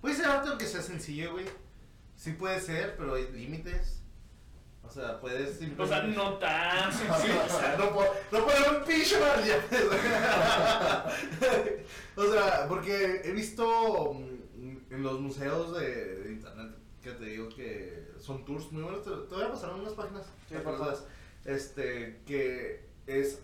[0.00, 1.46] Puede ser arte aunque sea sencillo, güey.
[2.16, 3.99] Sí puede ser, pero hay límites.
[4.90, 7.44] O sea, puedes O sea, simplemente- no tan sencillo.
[7.44, 9.16] o sea, no, puedo, no poner un pinche
[12.16, 17.48] o sea, porque he visto mm, en los museos de, de internet que te digo
[17.48, 19.02] que son tours muy buenos.
[19.04, 20.26] Te, te voy a pasar unas páginas.
[20.48, 20.56] Sí.
[21.44, 23.40] Este, que es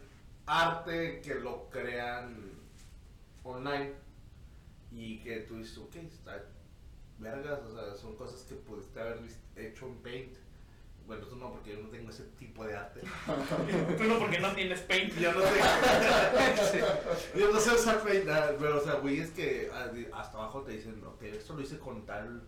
[0.46, 2.34] arte que lo crean
[3.44, 3.92] online
[4.92, 6.42] y que tú dices, ok, está
[7.18, 10.36] vergas, o sea, son cosas que pudiste haber vis- hecho en Paint.
[11.06, 13.00] Bueno, tú no, porque yo no tengo ese tipo de arte.
[13.96, 15.14] Tú no, porque no tienes paint.
[15.14, 16.82] Yo no sé.
[17.38, 18.24] Yo no sé usar Paint,
[18.58, 21.78] pero o sea, güey, es que ah, hasta abajo te dicen, ok, esto lo hice
[21.78, 22.42] con tal.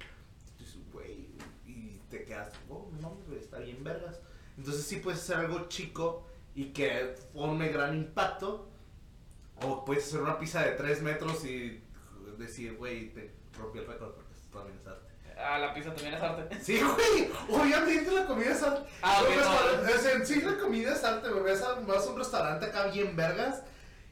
[0.92, 1.28] Güey,
[1.66, 4.20] y te quedas, oh, no, güey, está bien vergas.
[4.56, 8.68] Entonces, sí puedes hacer algo chico y que forme gran impacto.
[9.62, 11.80] O puedes hacer una pizza de 3 metros y
[12.38, 15.07] decir, güey, te rompí el récord porque esto también es arte.
[15.40, 16.60] Ah, la pizza también es arte.
[16.60, 18.88] Sí, güey, obviamente la comida es arte.
[19.02, 19.36] Ah, ok, Un
[19.86, 19.92] no.
[19.98, 21.42] sea, sí, la comida es arte, güey.
[21.44, 23.62] Vas a, vas a un restaurante acá bien vergas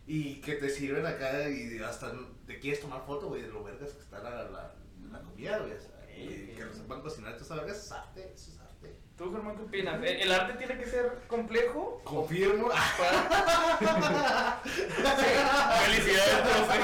[0.07, 2.12] y que te sirven acá y hasta
[2.47, 4.72] te quieres tomar foto, güey, de lo vergas que está la, la,
[5.11, 5.72] la comida, güey.
[5.72, 8.97] o sea, y que lo sepan cocinar, esas vergas es arte, eso es arte.
[9.18, 10.01] ¿Tú, Germán, qué opinas?
[10.05, 12.01] ¿Eh, ¿El arte tiene que ser complejo?
[12.05, 12.68] Confirmo.
[15.85, 16.77] Felicidades, profe.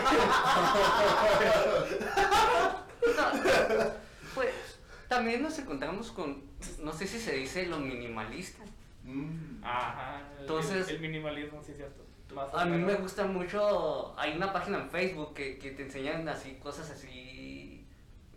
[4.34, 4.78] No, pues
[5.08, 6.42] también nos encontramos con,
[6.80, 8.64] no sé si se dice lo minimalista.
[9.04, 9.62] Mm.
[9.64, 10.20] Ajá.
[10.36, 12.02] el- Entonces- El, minimalismo, sí, es cierto.
[12.34, 16.26] Más A mí me gusta mucho, hay una página en Facebook que, que te enseñan
[16.28, 17.84] así cosas así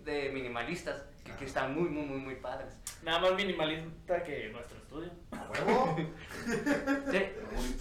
[0.04, 2.74] de minimalistas que, que están muy, muy, muy, muy padres.
[3.04, 5.12] Nada más minimalista que nuestro estudio.
[5.32, 5.96] A huevo.
[7.12, 7.22] Sí,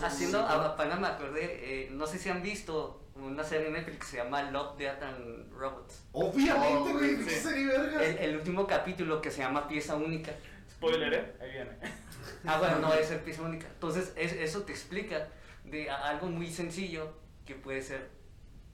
[0.03, 1.43] haciendo, a- apenas me acordé,
[1.87, 5.03] eh, no sé si han visto una serie en Netflix que se llama Love, Death
[5.03, 6.03] and Robots.
[6.12, 7.25] Obviamente, Oh, güey, sí.
[7.25, 8.03] ¿qué sería vergas?
[8.03, 10.33] El, el último capítulo que se llama Pieza Única.
[10.70, 11.35] Spoiler, ¿eh?
[11.41, 11.70] Ahí viene.
[12.47, 13.66] Ah, bueno, no es el pieza única.
[13.66, 15.29] Entonces, es- eso te explica
[15.64, 17.12] de algo muy sencillo
[17.47, 18.11] que puede ser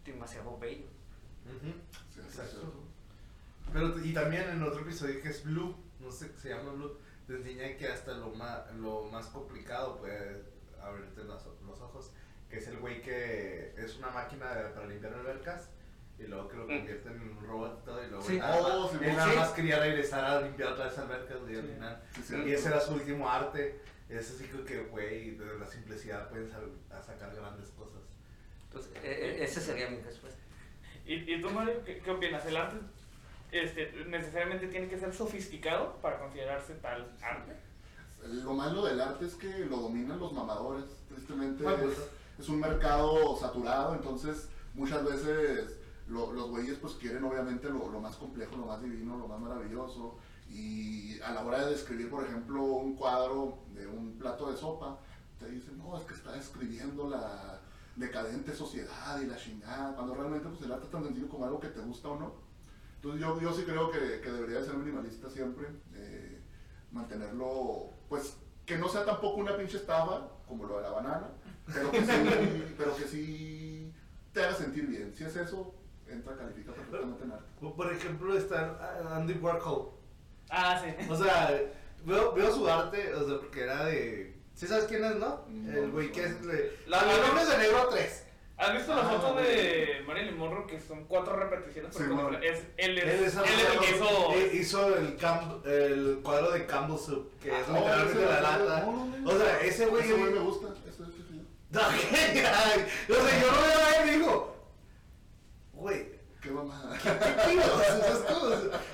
[0.04, 0.86] demasiado bello.
[1.44, 2.72] Sí, Exacto.
[3.72, 6.96] Pero, y también en otro episodio que es Blue, no sé, se llama Blue,
[7.26, 10.42] te enseña que hasta lo más, lo más complicado puede
[10.82, 12.10] abrirte los, los ojos,
[12.50, 15.68] que es el güey que es una máquina de- para limpiar albercas
[16.18, 16.76] y luego que lo Mm.
[16.78, 18.38] convierten en un robot y todo, y luego Sí.
[18.38, 21.72] nada, Oh, él nada más quería regresar a limpiar otra vez albercas y al Sí.
[21.74, 22.02] final.
[22.16, 22.36] Sí, sí.
[22.46, 23.80] Y ese era su último arte.
[24.08, 28.02] Es así como que, güey, de la simplicidad pueden sal- a sacar grandes cosas.
[28.66, 30.40] Entonces, e- e- esa sería mi respuesta.
[31.06, 32.44] ¿Y, y tú, Mario, qué, qué opinas?
[32.46, 32.76] ¿El arte
[33.52, 37.56] este, necesariamente tiene que ser sofisticado para considerarse tal arte?
[38.26, 40.84] Lo malo del arte es que lo dominan los mamadores.
[41.08, 41.96] Tristemente Ah, pues.
[42.40, 45.76] Es, un mercado saturado, entonces muchas veces
[46.08, 49.40] lo- los güeyes pues quieren obviamente lo, lo más complejo, lo más divino, lo más
[49.40, 50.16] maravilloso.
[50.48, 54.98] Y a la hora de describir, por ejemplo, un cuadro de un plato de sopa,
[55.38, 57.60] te dicen, no, es que está describiendo la
[57.96, 61.60] decadente sociedad y la chingada, cuando realmente pues el arte es tan sencillo como algo
[61.60, 62.32] que te gusta o no.
[62.96, 66.40] Entonces yo, yo sí creo que, que debería de ser minimalista siempre, eh,
[66.92, 68.36] mantenerlo, pues
[68.66, 71.28] que no sea tampoco una pinche estafa como lo de la banana,
[71.72, 73.92] pero que sí, pero que sí
[74.32, 75.12] te haga sentir bien.
[75.16, 75.74] Si es eso,
[76.08, 77.44] entra, califica perfectamente en arte.
[77.60, 79.90] Por ejemplo, está ah, Andy Warhol.
[80.50, 81.06] Ah, sí.
[81.10, 81.60] O sea,
[82.04, 84.36] veo, veo su arte, o sea, porque era de.
[84.54, 85.44] ¿Sí sabes quién es, no?
[85.48, 86.76] No, el güey que es de.
[86.86, 88.24] La- Los la- nombres de negro 3.
[88.58, 89.46] ¿Has visto la Ah, foto güey.
[89.46, 91.94] de Marilyn Monroe que son cuatro repeticiones?
[91.96, 92.36] Sí, bueno.
[92.42, 94.32] es, él, es, Él es él es el que hizo.
[94.34, 98.40] eh, hizo el, Camp- el cuadro de Campbell Soup, que es Ah, literalmente ese- la
[98.42, 98.82] lata.
[98.84, 99.30] no, no, no.
[99.30, 100.02] O sea, ese güey.
[100.04, 100.66] Ese güey me gusta.
[101.72, 104.56] Yo lo veo a él y digo,
[105.72, 106.96] güey, Qué mamada.
[106.98, 107.54] ¿qué?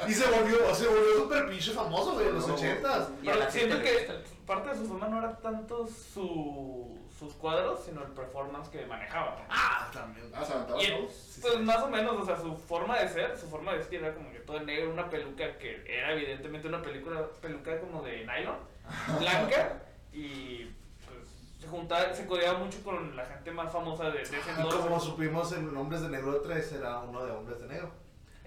[0.09, 3.09] Y se volvió, se volvió súper pinche famoso, güey, en los ochentas.
[3.25, 4.11] Pero siento que
[4.45, 9.47] parte de su fama no era tanto su, sus cuadros, sino el performance que manejaba.
[9.49, 10.27] Ah, también.
[10.35, 10.81] Ah, se aventaba
[11.41, 14.15] pues más o menos, o sea, su forma de ser, su forma de vestir era
[14.15, 18.59] como que todo negro, una peluca que era evidentemente una película, peluca como de nylon,
[19.21, 20.71] blanca, y
[21.59, 24.81] se juntaba, se codeaba mucho con la gente más famosa de, de ese Y entonces.
[24.81, 27.91] como supimos en Hombres de Negro 3, era uno de Hombres de Negro.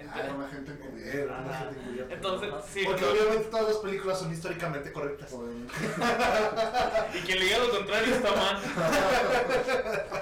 [0.01, 1.17] Ah, era una gente encubierta.
[1.17, 2.13] Era una gente encubierta.
[2.13, 5.33] Entonces, sí, Porque no- obviamente todas las películas son históricamente correctas.
[5.33, 5.73] Obviamente.
[7.15, 8.57] y quien le diga lo contrario está mal.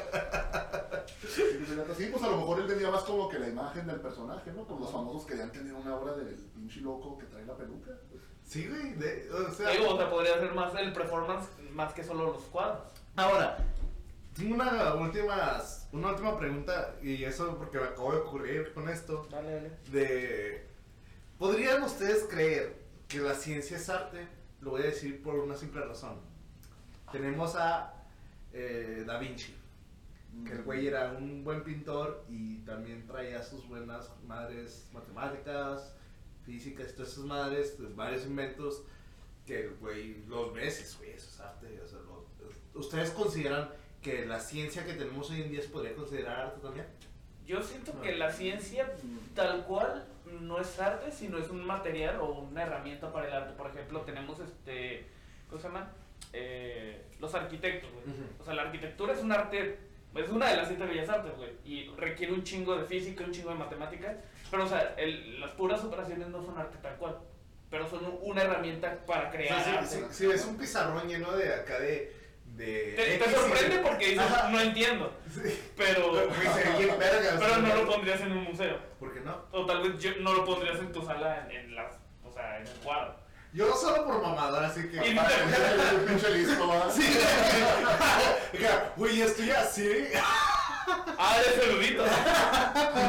[1.97, 4.63] Sí, pues a lo mejor él tenía más como que la imagen del personaje, ¿no?
[4.65, 7.91] Pues los famosos querían tener una obra del pinche loco que trae la peluca.
[8.47, 8.93] Sí, güey.
[8.93, 12.43] de- o sea, Digo, o sea, podría ser más el performance más que solo los
[12.45, 12.79] cuadros.
[13.15, 13.57] Ahora,
[14.35, 19.27] tengo una última, una última pregunta, y eso porque me acabo de ocurrir con esto,
[19.29, 19.71] Dale, dale.
[19.91, 20.67] de...
[21.37, 24.27] ¿Podrían ustedes creer que la ciencia es arte?
[24.61, 26.19] Lo voy a decir por una simple razón.
[27.11, 27.93] Tenemos a
[28.53, 29.53] eh, Da Vinci,
[30.45, 35.95] que el güey era un buen pintor y también traía sus buenas madres matemáticas,
[36.47, 38.83] físicas, todas esas madres, varios inventos
[39.45, 41.79] que güey los veces, güey, eso es arte.
[41.83, 42.25] o sea, lo-
[42.73, 43.69] ¿Ustedes consideran
[44.01, 46.85] que la ciencia que tenemos hoy en día se podría considerar arte también?
[47.45, 48.93] Yo siento que la ciencia
[49.35, 50.05] tal cual
[50.41, 53.53] no es arte, sino es un material o una herramienta para el arte.
[53.57, 55.05] Por ejemplo, tenemos este,
[55.49, 55.91] ¿cómo se llama?
[56.33, 58.03] Eh, los arquitectos, güey.
[58.05, 58.23] Ujú.
[58.41, 59.79] O sea, la arquitectura es un arte,
[60.15, 61.51] es una de las siete bellas artes, güey.
[61.65, 64.17] Y requiere un chingo de física, un chingo de matemáticas.
[64.51, 67.17] Pero, o sea, el- las puras operaciones no son arte tal cual.
[67.69, 70.07] Pero son una herramienta para O crear sea, arte.
[70.11, 72.15] si, ves un pizarrón lleno de acá de...
[72.45, 74.49] de Te, sorprende porque dices, Ajá.
[74.49, 75.13] no entiendo.
[75.33, 75.59] Sí.
[75.75, 78.77] Pero, vergas, pero no lo pondrías en un museo.
[78.99, 79.43] ¿Por qué no?
[79.51, 81.93] O tal vez yo no lo pondrías en tu sala en, en las,
[82.23, 83.15] o sea, en el cuadro.
[83.53, 84.95] Yo solo por mamador, así que...
[84.97, 86.71] Y- El pinche listo.
[86.91, 87.03] Sí,
[89.21, 90.07] estoy así.
[91.17, 92.03] Ah, eres erudito.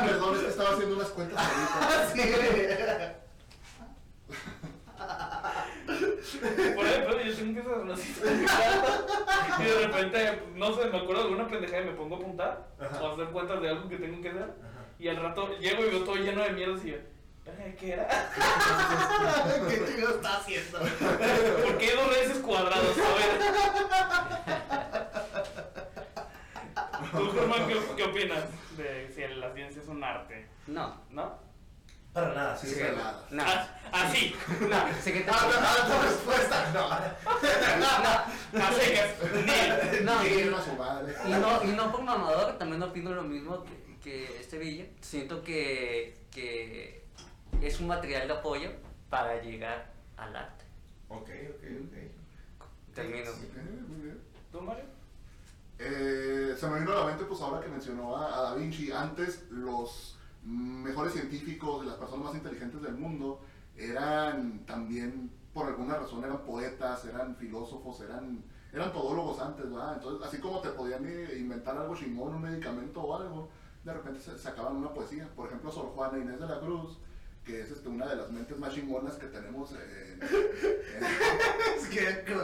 [0.07, 2.03] Perdón, es que estaba haciendo unas cuentas ahorita.
[2.03, 2.20] Así.
[6.74, 9.05] Por ejemplo, yo tengo una cita en mi casa
[9.59, 12.66] y de repente, no sé, me acuerdo de alguna pendejada y me pongo a apuntar
[12.81, 13.03] Ajá.
[13.03, 14.51] o a hacer cuentas de algo que tengo que hacer.
[14.99, 16.97] Y al rato llego y veo todo lleno de mierda y yo,
[17.47, 18.09] "Verga, ¿qué era?
[19.68, 20.79] ¿Qué chingados está haciendo?
[20.79, 22.97] ¿Por qué dos veces cuadrados?
[22.99, 23.29] A ver.
[27.13, 28.45] ¿Tú, Germán, qué, qué opinas
[28.77, 30.47] de si la ciencia es un arte?
[30.67, 31.01] No.
[31.11, 31.39] ¿No?
[32.13, 32.69] Para nada, sí.
[32.69, 32.81] Sí, sí.
[32.97, 33.27] nada.
[33.31, 33.43] No.
[33.47, 34.35] Ah, Así,
[34.69, 38.61] No, sé que te- Ah, no, ah, tu respuesta, no.
[38.61, 39.11] a secas,
[39.47, 40.05] ni.
[40.05, 41.15] No, y, Chinguen a su madre.
[41.27, 44.87] y no, y no por mamador, también opino lo mismo que, que este Villa.
[45.01, 47.05] Siento que, que
[47.63, 48.71] es un material de apoyo
[49.11, 50.65] para llegar al arte.
[51.09, 52.95] Ok, ok, ok.
[52.95, 53.31] Termino.
[53.89, 54.21] Muy bien.
[54.53, 54.85] ¿Tú, Mario?
[55.79, 59.47] Eh, se me vino a la mente, pues ahora que mencionó a, Da Vinci, antes
[59.51, 63.41] los mejores científicos, las personas más inteligentes del mundo,
[63.76, 69.95] eran también, por alguna razón, eran poetas, eran filósofos, eran, eran todólogos antes, ¿verdad?
[69.95, 73.49] Entonces, así como te podían eh, inventar algo chingón, un medicamento o algo,
[73.85, 75.29] de repente se sacaban una poesía.
[75.37, 76.99] Por ejemplo, Sor Juana Inés de la Cruz,
[77.49, 80.20] que es este, una de las mentes más chingonas que tenemos en- en,
[81.78, 82.01] Es que.
[82.09, 82.34] Es que,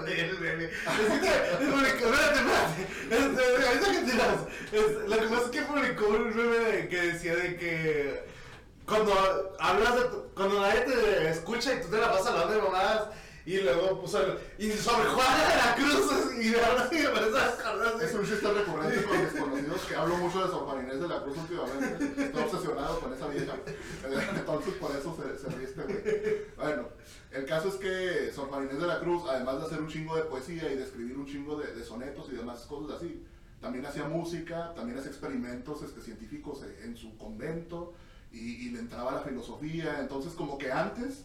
[1.67, 2.41] publicó- espérate,
[3.03, 3.67] espérate.
[3.67, 4.39] Ahorita que tiras.
[5.09, 8.25] Lo que pasa es que publicó un meme que decía de que
[8.87, 12.63] cuando hablas de tu- cuando nadie te escucha y tú te la pasas hablando de
[12.63, 13.09] mamadas
[13.47, 17.39] y luego puso el, y sobre Juana de la Cruz y ahora sí me parece
[17.39, 21.09] acordar Es un chiste recurrente con desconocidos que hablo mucho de Sor Juana Inés de
[21.09, 22.23] la Cruz últimamente.
[22.25, 23.55] Estoy obsesionado con esa vieja.
[24.35, 26.47] Entonces por eso se, se ríe este güey.
[26.57, 26.89] Bueno,
[27.33, 30.17] el caso es que Sor Juana Inés de la Cruz, además de hacer un chingo
[30.17, 33.27] de poesía y de escribir un chingo de, de sonetos y demás cosas así,
[33.61, 37.93] también hacía música, también hacía experimentos este, científicos en, en su convento
[38.33, 40.01] y, y le entraba la filosofía.
[40.01, 41.25] Entonces como que antes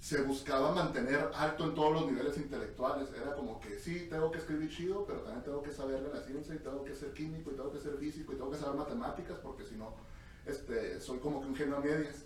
[0.00, 3.08] se buscaba mantener alto en todos los niveles intelectuales.
[3.14, 6.24] Era como que sí, tengo que escribir chido, pero también tengo que saber de la
[6.24, 8.76] ciencia y tengo que ser químico y tengo que ser físico y tengo que saber
[8.76, 9.94] matemáticas porque si no,
[10.46, 12.24] este, soy como que un genio a medias.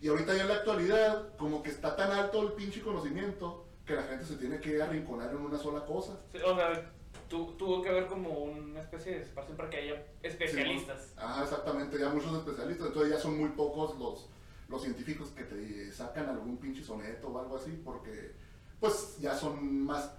[0.00, 3.94] Y ahorita ya en la actualidad, como que está tan alto el pinche conocimiento que
[3.94, 6.18] la gente se tiene que arrinconar en una sola cosa.
[6.32, 6.90] Sí, o sea,
[7.28, 11.12] tu- tuvo que haber como una especie de espacio para que haya especialistas.
[11.16, 14.28] Ajá, exactamente, ya muchos especialistas, entonces ya son muy pocos los,
[14.72, 18.34] los científicos que te sacan algún pinche soneto o algo así, porque
[18.80, 20.10] pues ya son más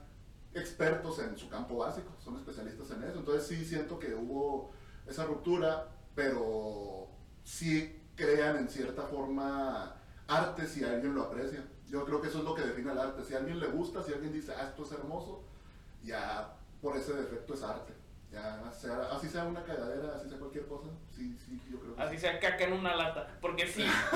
[0.54, 4.72] expertos en su campo básico, son especialistas en eso, entonces sí siento que hubo
[5.08, 7.10] esa ruptura, pero
[7.44, 9.96] sí crean en cierta forma
[10.28, 11.68] arte si alguien lo aprecia.
[11.88, 14.04] Yo creo que eso es lo que define el arte, si a alguien le gusta,
[14.04, 15.44] si alguien dice, ah, esto es hermoso,
[16.04, 17.93] ya por ese defecto es arte.
[18.34, 22.02] Ya, sea- así sea una cagadera, así sea cualquier cosa, sí, sí, yo creo que
[22.02, 22.22] Así sí.
[22.22, 23.28] sea caca en una lata.
[23.40, 23.86] Porque sí,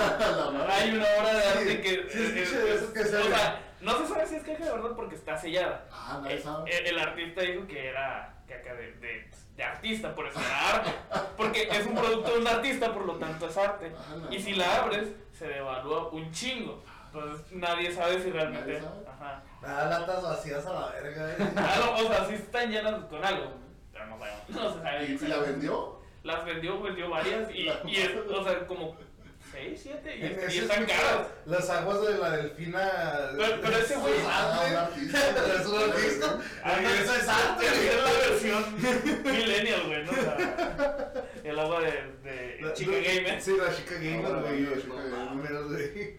[0.70, 1.89] hay una obra de arte Sí, que.
[2.09, 4.72] sí, escuché es- eso es- que o sea, no se sabe si es caca de
[4.72, 5.86] verdad porque está sellada.
[5.91, 6.70] Ah, nadie Eh, sabe.
[6.72, 10.91] eh, el artista dijo que era caca de, de, de artista, por eso era arte.
[11.38, 13.91] Porque es un producto de un artista, por lo tanto es arte.
[13.95, 16.84] Ah, Y si la abres, se devalúa un chingo.
[17.13, 18.68] Entonces nadie sabe si realmente.
[18.74, 19.07] Nadie sabe.
[19.07, 19.43] Ajá.
[19.61, 21.32] Nada, latas vacías a la verga.
[21.34, 21.36] eh.
[21.55, 23.66] Ah, o sea, sí están llenas con algo.
[23.98, 24.50] Pero no sabemos.
[24.50, 25.06] No se sabe.
[25.06, 26.00] ¿Y, y la vendió?
[26.24, 27.50] Las vendió, vendió varias.
[27.54, 28.98] Y, La- y es, o sea, como
[29.52, 30.16] 6, 7.
[30.18, 31.28] Y, y están caras.
[31.45, 32.91] Las aguas de la delfina.
[33.38, 35.20] Pero- pero ese güey- Ah, un artista.
[35.60, 36.39] Es un artista.
[36.64, 40.12] Ah, eso es arte, Es la versión millennial, güey, ¿no?
[40.12, 41.91] O sea, el agua de,
[42.24, 43.41] de La- chica gamer.
[43.41, 44.62] Sí, la chica gamer, Ah, güey.
[44.64, 45.64] la chica No gamer.
[45.64, 46.18] güey.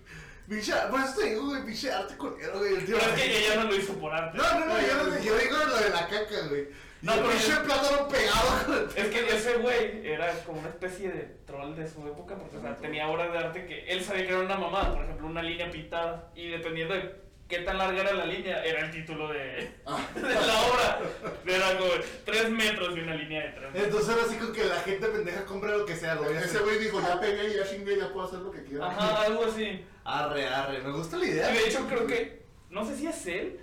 [0.49, 2.76] Pinche, por eso te digo, güey, pinche arte culero, güey.
[2.87, 4.39] Pero es que ella no lo hizo por arte.
[4.39, 6.68] No, no, no- yo digo lo de la caca, güey.
[7.03, 11.09] No, No, pero pinche yo- plátano pegado Es que ese güey era como una especie
[11.11, 14.24] de troll de su época, porque o sea, tenía obras de arte que él sabía
[14.26, 17.14] que era una mamada, por ejemplo, una línea pintada, y dependiendo de
[17.49, 20.99] qué tan larga era la línea, era el título de, Ah, de la obra.
[21.46, 21.90] Era como
[22.24, 23.84] 3 metros y una línea de 3 metros.
[23.84, 26.78] Entonces era así con que la gente pendeja compre lo que sea, lo ese güey
[26.78, 28.86] dijo, ya pegué, ya chingué, ya puedo hacer lo que quiera.
[28.88, 29.84] Ajá, algo así.
[30.05, 31.49] Arre, arre, me gusta la Y idea.
[31.49, 33.61] de hecho creo que, no sé si es él,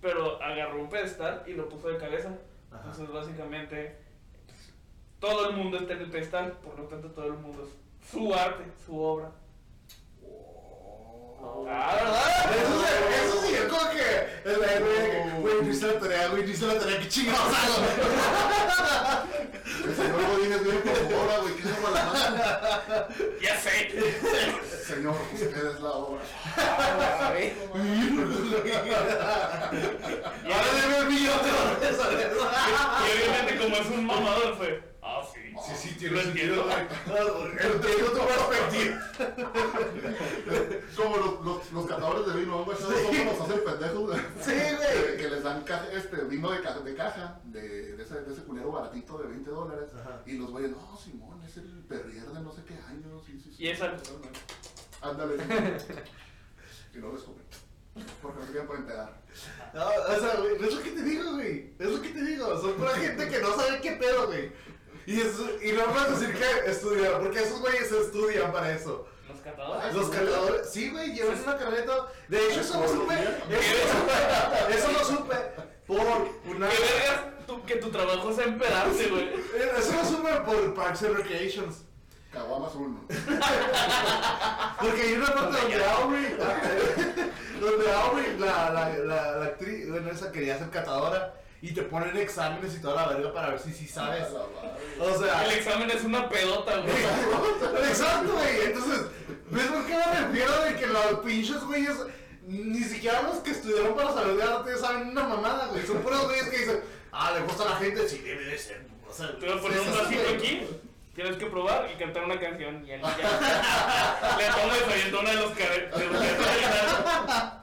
[0.00, 2.30] pero agarró un pedestal y lo puso de cabeza.
[2.72, 3.96] Entonces básicamente
[5.18, 8.98] todo el mundo está en por lo tanto todo el mundo es su arte, su
[8.98, 9.32] obra.
[11.42, 11.66] Oh.
[11.68, 12.52] Ah, ¿verdad?
[12.56, 14.06] Eso sí, eso sí, es como que.
[14.44, 17.54] El güey, güey, güey, no hice la tarea, güey, no hice la tarea, qué chingados
[17.54, 17.76] hago.
[19.96, 22.12] Señor Godínez viene por su hora, güey, ¿qué es la mano?
[23.40, 23.74] Ya sé.
[24.86, 26.22] Señor, usted es la obra.
[30.48, 32.42] Ahora debe millón de dólares a eso.
[33.04, 35.40] Y obviamente como es un mamador fue, ah sí.
[35.66, 36.64] Sí, sí, Lo tiene entiendo.
[36.70, 37.46] sentido.
[37.48, 38.96] Entiendo tu perspectiva.
[40.96, 44.20] Como los, los, los catadores de vino, güey, ¿sabes cómo nos hacen pendejos?
[44.40, 45.16] Sí, güey.
[45.18, 48.42] Que, les dan caja, este, vino de caja, de, caja de, de, ese, de ese
[48.44, 49.90] culero baratito de 20 dólares.
[50.00, 50.22] Ajá.
[50.26, 53.22] Y los güeyes, no, Simón, es el perrier de no sé qué años.
[53.26, 53.64] Sí, sí, sí.
[53.64, 53.94] Y esa
[55.00, 55.34] Ándale.
[56.94, 57.44] y no les comen.
[58.22, 59.20] Porque no se quieren empedar.
[59.74, 61.74] No, o sea, güey, es lo que te digo, güey.
[61.78, 62.60] Es lo que te digo.
[62.60, 64.52] Son pura gente que no sabe qué pedo, güey.
[65.08, 69.06] Y, eso, y no puedes decir que estudian, porque esos güeyes estudian para eso.
[69.26, 69.94] los catadores.
[69.94, 72.08] Los cargadores, sí, güey, llevan una carreta.
[72.28, 73.14] De hecho, eso lo supe.
[73.14, 75.34] Eso, eso lo supe
[75.86, 75.98] por
[76.44, 76.68] una.
[76.68, 79.30] ¿Qué vergas tú- que tu trabajo sea empedarse, güey?
[79.78, 81.76] Eso lo supe por Parks and Recreations.
[82.30, 83.00] Caguamas uno.
[84.80, 86.36] Porque hay una parte donde Aubrey,
[87.60, 92.16] donde Aubrey, la, la, la, la actriz, bueno, esa quería ser catadora y te ponen
[92.16, 94.28] exámenes y toda la verga para ver si sí sabes.
[95.00, 96.94] O sea, El examen es una pedota, güey.
[97.88, 98.66] Exacto, güey.
[98.66, 99.06] Entonces,
[99.50, 101.96] ¿ves por qué me refiero de que los pinches güeyes,
[102.46, 105.84] ni siquiera los que estudiaron para saber de arte saben una mamada, güey?
[105.84, 106.80] Son puros güeyes que dicen,
[107.10, 108.86] ah, le gusta a la gente, sí, debe de ser.
[109.08, 110.66] O sea, Te voy a poner un vasito aquí.
[111.14, 112.86] Tienes que probar y cantar una canción.
[112.86, 114.36] Y él ya.
[114.38, 115.64] Le avienta una de los los que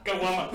[0.04, 0.50] Caguama.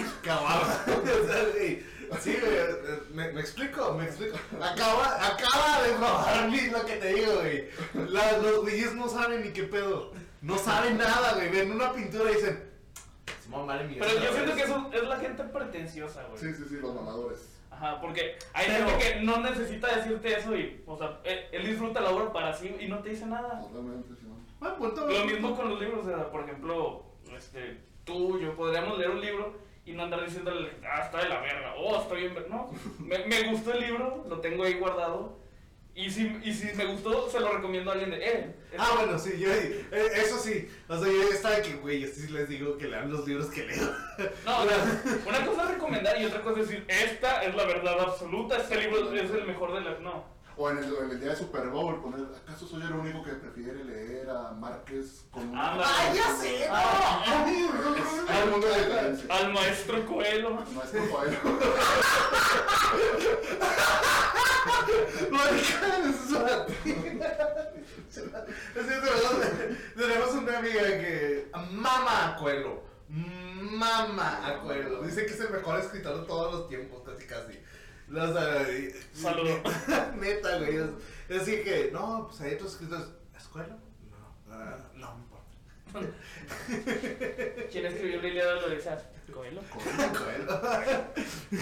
[2.20, 4.38] Sí, güey, eh, me, me explico, me explico.
[4.62, 7.70] Acaba, acaba de probar mi- lo que te digo, güey.
[8.10, 10.12] La- los güeyes no saben ni qué pedo.
[10.42, 11.50] No saben nada, güey.
[11.50, 12.70] Ven una pintura y dicen,
[13.44, 14.06] Simón, vale mierda.
[14.08, 14.58] Pero yo siento güey".
[14.58, 16.40] que eso es la gente pretenciosa, güey.
[16.40, 17.40] Sí, sí, sí, los mamadores.
[17.70, 21.66] Ajá, porque hay Pero- gente que no necesita decirte eso y, o sea, él, él
[21.68, 23.62] disfruta la obra para sí y no te dice nada.
[23.62, 24.36] Totalmente, sí, ¿no?
[24.60, 27.04] Buen punto, Lo mismo con los libros, o sea, por ejemplo,
[27.36, 29.56] este, tú, yo podríamos leer un libro
[29.86, 32.50] y no andar diciéndole, ah, está de la verga, oh, está bien, ver-".
[32.50, 35.40] no, me, me gustó el libro, lo tengo ahí guardado,
[35.94, 39.20] y si, y si me gustó, se lo recomiendo a alguien de, eh, Ah, bueno,
[39.20, 40.70] sí, yo, eh, eso sí.
[40.88, 43.66] O sea, yo estaba que, güey, yo sí les digo que lean los libros que
[43.66, 43.94] leo.
[44.46, 47.66] No, o sea, una cosa es recomendar y otra cosa es decir, esta es la
[47.66, 50.00] verdad absoluta, este libro es el mejor de la...
[50.00, 50.24] No.
[50.62, 53.24] O en el, o en el día de Super Bowl, poner, ¿acaso soy el único
[53.24, 55.58] que prefiere leer a Márquez con un...
[55.58, 55.84] Ándale.
[55.88, 56.70] ¡Ay, ya sé!
[56.70, 58.64] Un.
[59.32, 60.52] Al maestro Coelho.
[60.62, 61.38] Maestro Coelho.
[69.98, 72.84] Tenemos una amiga que mama a Coelho.
[73.10, 75.02] Mama a Coelho.
[75.02, 77.60] Dice que es el mejor escritor de todos los tiempos, casi casi.
[78.14, 79.62] O sea, y- Saludo.
[80.20, 80.78] Neta, güey.
[80.78, 80.90] Es,
[81.30, 83.08] decir que, no, pues hay otros escritores.
[83.38, 83.78] ¿Es Coelho?
[84.10, 85.52] No, ah, no me importa.
[87.72, 89.12] ¿Quién escribió la Ilíada de Odisea?
[89.34, 89.62] Coelho.
[89.72, 90.62] Coelho.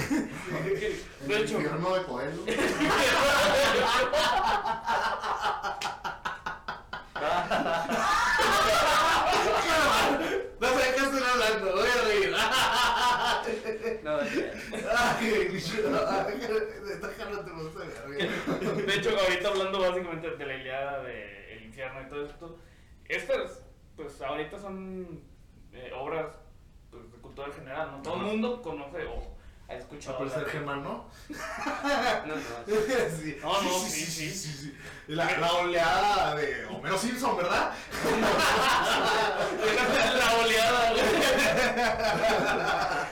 [1.22, 2.44] El De hecho, infierno de Coelho.
[10.60, 12.32] No sé de qué estoy hablando, a reír.
[12.32, 12.44] No, ya.
[13.38, 13.99] Ay, déjalo, te gusta ver.
[18.86, 22.58] De hecho, ahorita hablando básicamente de la Ilíada, del infierno y todo esto,
[23.08, 23.64] estas,
[23.96, 25.22] pues ahorita son
[25.74, 26.36] eh, obras
[26.90, 28.02] pues, de cultura general, ¿no?
[28.02, 29.39] Todo el mundo conoce o
[29.78, 30.18] escuchado.
[30.18, 31.06] Por ser hablar de- Germán, ¿no?
[32.26, 32.42] No, no.
[33.22, 33.38] Sí.
[33.42, 34.30] No, no, sí, sí.
[34.32, 34.78] sí.
[35.08, 37.72] La, la oleada de Homero Simpson, ¿verdad?
[40.18, 41.04] la oleada, güey.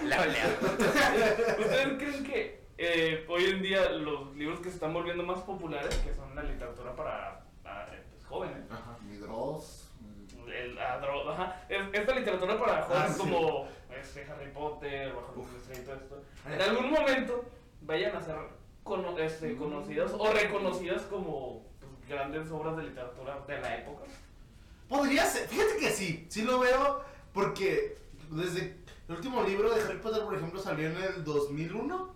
[0.09, 0.57] La oleada.
[1.59, 5.95] ¿Ustedes creen que eh, hoy en día los libros que se están volviendo más populares,
[5.97, 8.97] que son la literatura para ah, pues, jóvenes, Ajá.
[9.01, 9.91] Midros.
[10.47, 13.19] el, la dro- ajá, es- esta literatura para jóvenes Ah, sí.
[13.19, 13.67] como
[13.99, 17.45] este, Harry Potter, Bajo Estrella y todo esto, en algún momento
[17.81, 18.35] vayan a ser
[18.83, 24.03] cono- este, conocidas o reconocidas como pues, grandes obras de literatura de la época.
[24.89, 27.01] Podría ser, fíjate que sí, sí lo veo,
[27.33, 27.97] porque
[28.31, 28.77] desde
[29.09, 32.15] el último libro de Harry Potter, por ejemplo, salió en el 2001.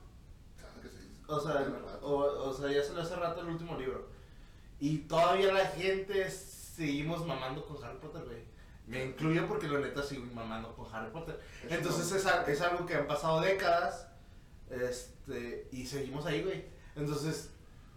[0.58, 1.10] claro que sí.
[1.28, 1.72] O sea, De
[2.02, 2.16] o,
[2.50, 4.08] o sea, ya salió hace rato el último libro.
[4.80, 8.51] Y todavía la gente seguimos mamando con Harry Potter, güey.
[8.92, 11.40] Me incluyo porque la neta sigo mamando con Harry Potter.
[11.66, 14.08] Es Entonces es, a- es algo que han pasado décadas.
[14.70, 16.66] Este, y seguimos ahí, güey.
[16.96, 17.52] Entonces,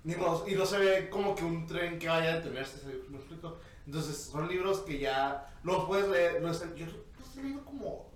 [0.04, 2.86] ni modo, y no se ve como que un tren que vaya a detenerse, ¿sí
[3.10, 3.58] ¿me explico?
[3.86, 6.42] Entonces, son libros que ya los puedes leer.
[6.42, 8.10] Los, yo los he leído como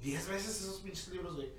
[0.00, 1.50] 10 veces esos pinches libros, güey.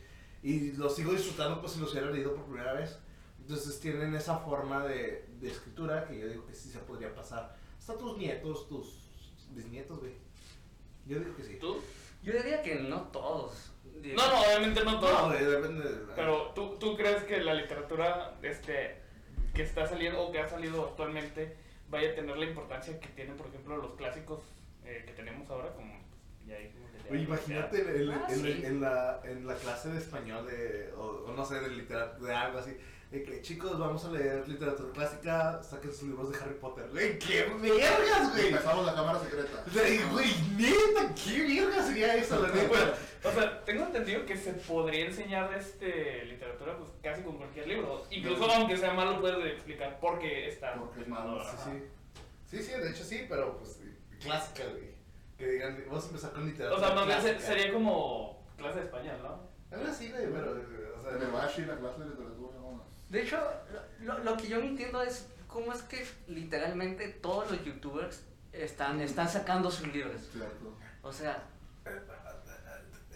[0.41, 2.97] Y los sigo disfrutando como si los hubiera leído por primera vez.
[3.39, 7.55] Entonces, tienen esa forma de, de escritura que yo digo que sí se podría pasar.
[7.78, 9.02] Hasta tus nietos, tus
[9.55, 10.13] bisnietos, güey.
[11.05, 11.57] Yo digo que sí.
[11.59, 11.81] ¿Tú?
[12.23, 13.71] Yo diría que no todos.
[14.01, 15.11] No, no, obviamente no todo.
[15.11, 18.97] No, güey, depende de Pero ¿tú, tú crees que la literatura este,
[19.53, 21.55] que está saliendo o que ha salido actualmente
[21.89, 24.39] vaya a tener la importancia que tienen, por ejemplo, los clásicos
[24.85, 25.93] eh, que tenemos ahora, como
[26.47, 26.89] ya dijimos.
[27.11, 28.61] Oye, imagínate en, Ah, en- sí.
[28.65, 32.35] en la, en la clase de español de, o, o no sé, de literatura, de
[32.35, 32.75] algo así,
[33.14, 36.89] de que chicos, vamos a leer literatura clásica, saquen sus libros de Harry Potter.
[36.89, 38.47] Güey, qué vergas, güey.
[38.47, 39.64] Empezamos la cámara secreta.
[39.72, 42.95] Güey, güey, neta, qué verga sería eso, la neta.
[43.24, 48.03] O sea, tengo entendido que se podría enseñar este, literatura pues, casi con cualquier libro.
[48.09, 50.74] Incluso aunque sea malo, puedes explicar por qué está.
[50.74, 51.72] Porque es malo, Sí, Ajá.
[51.72, 51.84] sí.
[52.47, 53.80] Sí, sí, de hecho sí, pero pues
[54.22, 54.91] clásica, güey.
[55.38, 56.88] Que digan, vamos a empezar con O literatura.
[56.88, 59.53] sea, más bien sería como clase de español, ¿no?
[59.78, 60.51] Algo así, güey, pero.
[60.51, 62.32] O sea, En el Bashi, la clase de literatura.
[63.14, 63.38] De hecho,
[64.01, 68.99] lo, lo- que yo no entiendo es cómo es que literalmente todos los youtubers están,
[69.01, 70.20] están sacando sus libros.
[70.32, 70.76] Cierto.
[71.03, 71.43] O sea,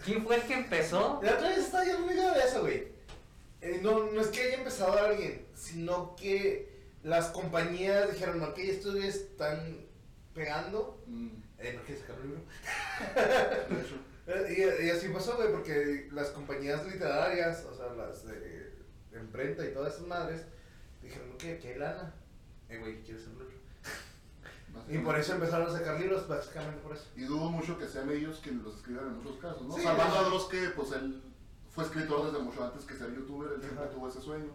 [0.04, 1.20] ¿quién fue el que empezó?
[1.22, 2.88] La otra vez estaba yo muy de eso, güey.
[3.60, 6.70] Eh, no, no es que haya empezado alguien, sino que
[7.02, 9.84] las compañías dijeron, ok, estos están
[10.34, 11.02] pegando.
[11.06, 11.28] Mm,
[11.58, 12.42] Eh, no quieres sacar un libro.
[14.80, 18.57] y, y así pasó, güey, porque las compañías literarias, o sea, las de, de
[19.20, 20.44] imprenta y todas esas madres,
[21.02, 22.14] dijeron, aquí hay lana.
[22.68, 23.48] Eh, güey, ¿quieres un libro?
[24.88, 27.06] Y por eso empezaron a sacar libros, básicamente por eso.
[27.16, 29.74] Y dudo mucho que sean ellos quienes los escriban en muchos casos, ¿no?
[29.74, 31.20] Sí, Salvando a Dross que, pues, él
[31.70, 34.50] fue escritor desde mucho antes que ser youtuber, él siempre tuvo ese sueño.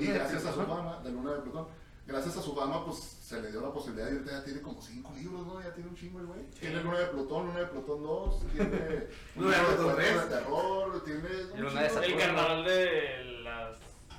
[0.00, 1.68] Y gracias a su fama, de Luna de Plutón,
[2.06, 4.80] gracias a su fama, pues, se le dio la posibilidad de ahorita ya tiene como
[4.80, 5.62] cinco libros, ¿no?
[5.62, 6.50] Ya tiene un chingo el güey.
[6.58, 9.06] Tiene Luna de Plutón, Luna de Plutón 2, tiene
[9.36, 10.22] Luna de Plutón Cuentos tres.
[10.22, 11.52] de terror, tiene...
[11.52, 13.76] un Luna de El carnaval de las,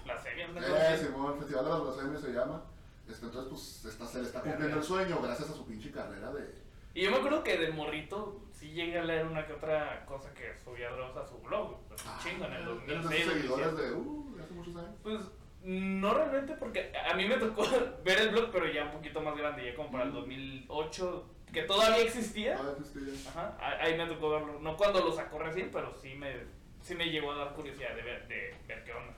[0.10, 0.62] las series, ¿no?
[0.62, 2.64] Eh, Simón, el Festival de las Blasfemias se llama.
[3.10, 6.32] Este, entonces, pues, está, se le está cumpliendo el sueño gracias a su pinche carrera
[6.32, 6.53] de...
[6.93, 10.34] Y yo me acuerdo que de morrito sí llegué a leer una que otra cosa
[10.34, 13.10] que subía Dross a su blog, pues un chingo en el Eres 2006.
[13.10, 13.89] de esos seguidores 2007.
[13.89, 13.93] de...
[13.95, 14.95] Uh, de hace muchos años.
[15.01, 15.20] Pues
[15.64, 17.64] no realmente porque a mí me tocó
[18.03, 21.64] ver el blog, pero ya un poquito más grande, ya como para el 2008, que
[21.64, 22.57] todavía existía.
[22.60, 22.99] Ah, este,
[23.30, 24.60] Ajá, ahí ahí me tocó verlo.
[24.60, 26.34] No cuando lo sacó recién, pero sí me,
[26.82, 29.14] sí me llegó a dar curiosidad de ver, de ver qué onda.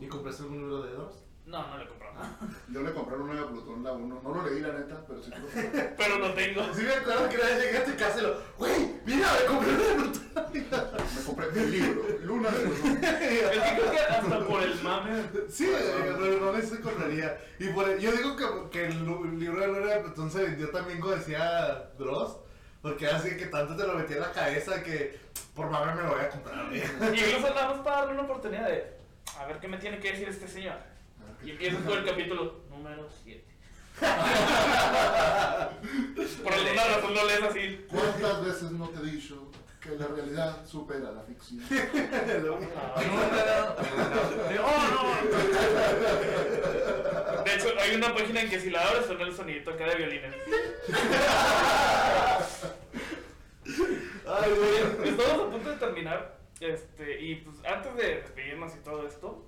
[0.00, 1.22] ¿Y compraste algún libro de Dross?
[1.46, 2.26] No, no le compramos.
[2.72, 4.20] Yo le compré una de Plutón, la 1.
[4.22, 5.94] No lo leí, la neta, pero sí lo compré.
[5.96, 6.62] Pero lo tengo.
[6.74, 9.46] Sí me acuerdo que una vez llegué a tu casa y lo, güey, mira, me
[9.46, 10.34] compré una de Plutón.
[10.42, 12.98] Me compré el libro, Luna de Plutón.
[13.04, 15.22] Es que creo que hasta por el mame.
[15.48, 17.38] Sí, güey, no, no se compraría.
[17.60, 20.70] Y por el- yo digo que, que el libro de Luna de Plutón se vendió
[20.70, 22.38] también, como decía Dross,
[22.82, 25.20] porque así que tanto te lo metía en la cabeza que
[25.54, 26.72] por mame me lo voy a comprar.
[26.74, 28.95] Y incluso nada más para darle una oportunidad de.
[29.38, 30.76] A ver qué me tiene que decir este señor.
[31.42, 33.44] Y ¿qué- empiezas con el capítulo número 7.
[36.42, 37.86] Por alguna razón no lees así.
[37.90, 39.50] ¿Cuántas veces no te he dicho
[39.80, 41.62] que la realidad supera la ficción?
[47.44, 49.94] De hecho, hay una página en que si la abres suena el sonidito acá de
[49.96, 50.34] violines.
[54.28, 55.08] Ay, güey.
[55.10, 56.35] Estamos a punto de terminar.
[56.60, 59.46] Este, y pues antes de despedirnos y todo esto,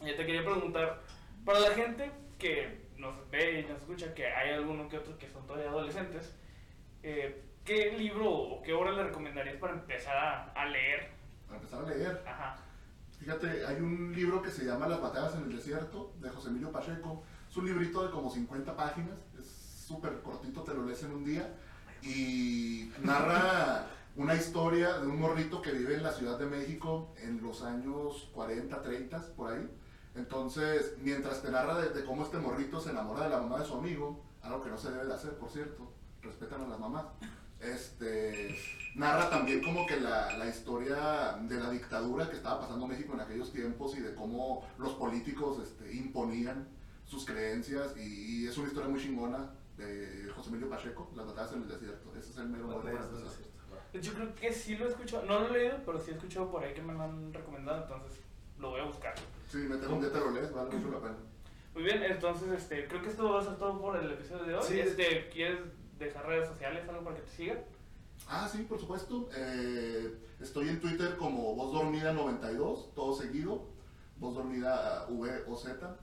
[0.00, 1.00] ya te quería preguntar,
[1.44, 5.28] para la gente que nos ve y nos escucha, que hay alguno que otro que
[5.28, 6.34] son todavía adolescentes,
[7.02, 11.10] eh, ¿qué libro o qué obra le recomendarías para empezar a, a leer?
[11.46, 12.22] Para empezar a leer.
[12.26, 12.56] Ajá.
[13.18, 16.72] Fíjate, hay un libro que se llama Las batallas en el desierto, de José Emilio
[16.72, 17.22] Pacheco.
[17.48, 19.46] Es un librito de como 50 páginas, es
[19.86, 21.48] súper cortito, te lo lees en un día.
[22.02, 23.86] Y narra
[24.16, 28.28] una historia de un morrito que vive en la Ciudad de México en los años
[28.34, 29.68] 40, 30, por ahí.
[30.14, 33.64] Entonces, mientras te narra de, de cómo este morrito se enamora de la mamá de
[33.64, 35.90] su amigo, algo que no se debe de hacer, por cierto,
[36.20, 37.06] respetan a las mamás.
[37.60, 38.54] Este,
[38.96, 43.20] narra también como que la, la historia de la dictadura que estaba pasando México en
[43.20, 46.68] aquellos tiempos y de cómo los políticos este, imponían
[47.06, 51.52] sus creencias y, y es una historia muy chingona de José Emilio Pacheco, Las batallas
[51.52, 52.12] en el desierto.
[52.18, 52.68] Ese es el mero.
[54.00, 56.50] Yo creo que sí lo he escuchado, no lo he leído, pero sí he escuchado
[56.50, 58.20] por ahí que me lo han recomendado, entonces
[58.58, 59.14] lo voy a buscar.
[59.50, 61.16] Sí, mete un día te lo lees, vale mucho la pena.
[61.74, 64.54] Muy bien, entonces este, creo que esto va a ser todo por el episodio de
[64.56, 64.64] hoy.
[64.66, 64.80] Sí.
[64.80, 65.60] Este, ¿Quieres
[65.98, 67.58] dejar redes sociales, algo para que te sigan?
[68.28, 69.28] Ah, sí, por supuesto.
[69.36, 73.66] Eh, estoy en Twitter como Voz Dormida 92, todo seguido.
[74.16, 75.96] Voz Dormida V o Z.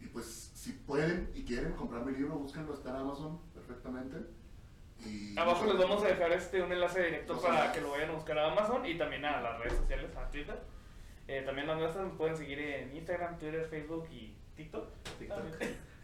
[0.00, 4.18] Y pues, si pueden y quieren comprar mi libro, búsquenlo, está en Amazon perfectamente.
[5.36, 7.74] Abajo les vamos a dejar este un enlace directo para enlaces.
[7.74, 10.58] que lo vayan a buscar a Amazon y también a las redes sociales, a Twitter.
[11.28, 14.88] Eh, también las nuestras me pueden seguir en Instagram, Twitter, Facebook y TikTok.
[15.18, 15.44] TikTok.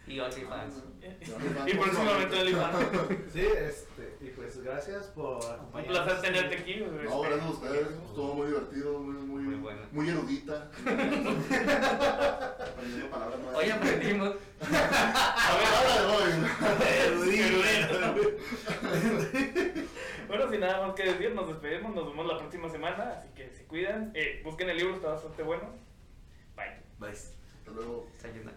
[0.06, 0.82] Y OnlyFans.
[1.66, 2.86] y próximamente OnlyFans.
[3.32, 5.40] Sí, este, y pues gracias por
[5.72, 6.84] Un placer tenerte aquí.
[7.04, 9.80] No, gracias a ustedes, estuvo muy divertido, muy, muy, Muy bueno.
[9.92, 10.70] muy erudita.
[10.80, 11.32] Aprendiendo
[13.10, 13.58] palabras nuevas.
[13.58, 14.34] Hoy aprendimos.
[14.60, 14.72] a
[16.78, 18.14] ver, Erudito.
[20.32, 23.50] Bueno, sin nada más que decir, nos despedimos, nos vemos la próxima semana, así que
[23.50, 24.12] se cuidan.
[24.14, 25.68] Eh, busquen el libro, está bastante bueno.
[26.56, 26.80] Bye.
[26.98, 27.10] Bye.
[27.10, 28.08] Hasta luego.
[28.18, 28.56] Sayonara.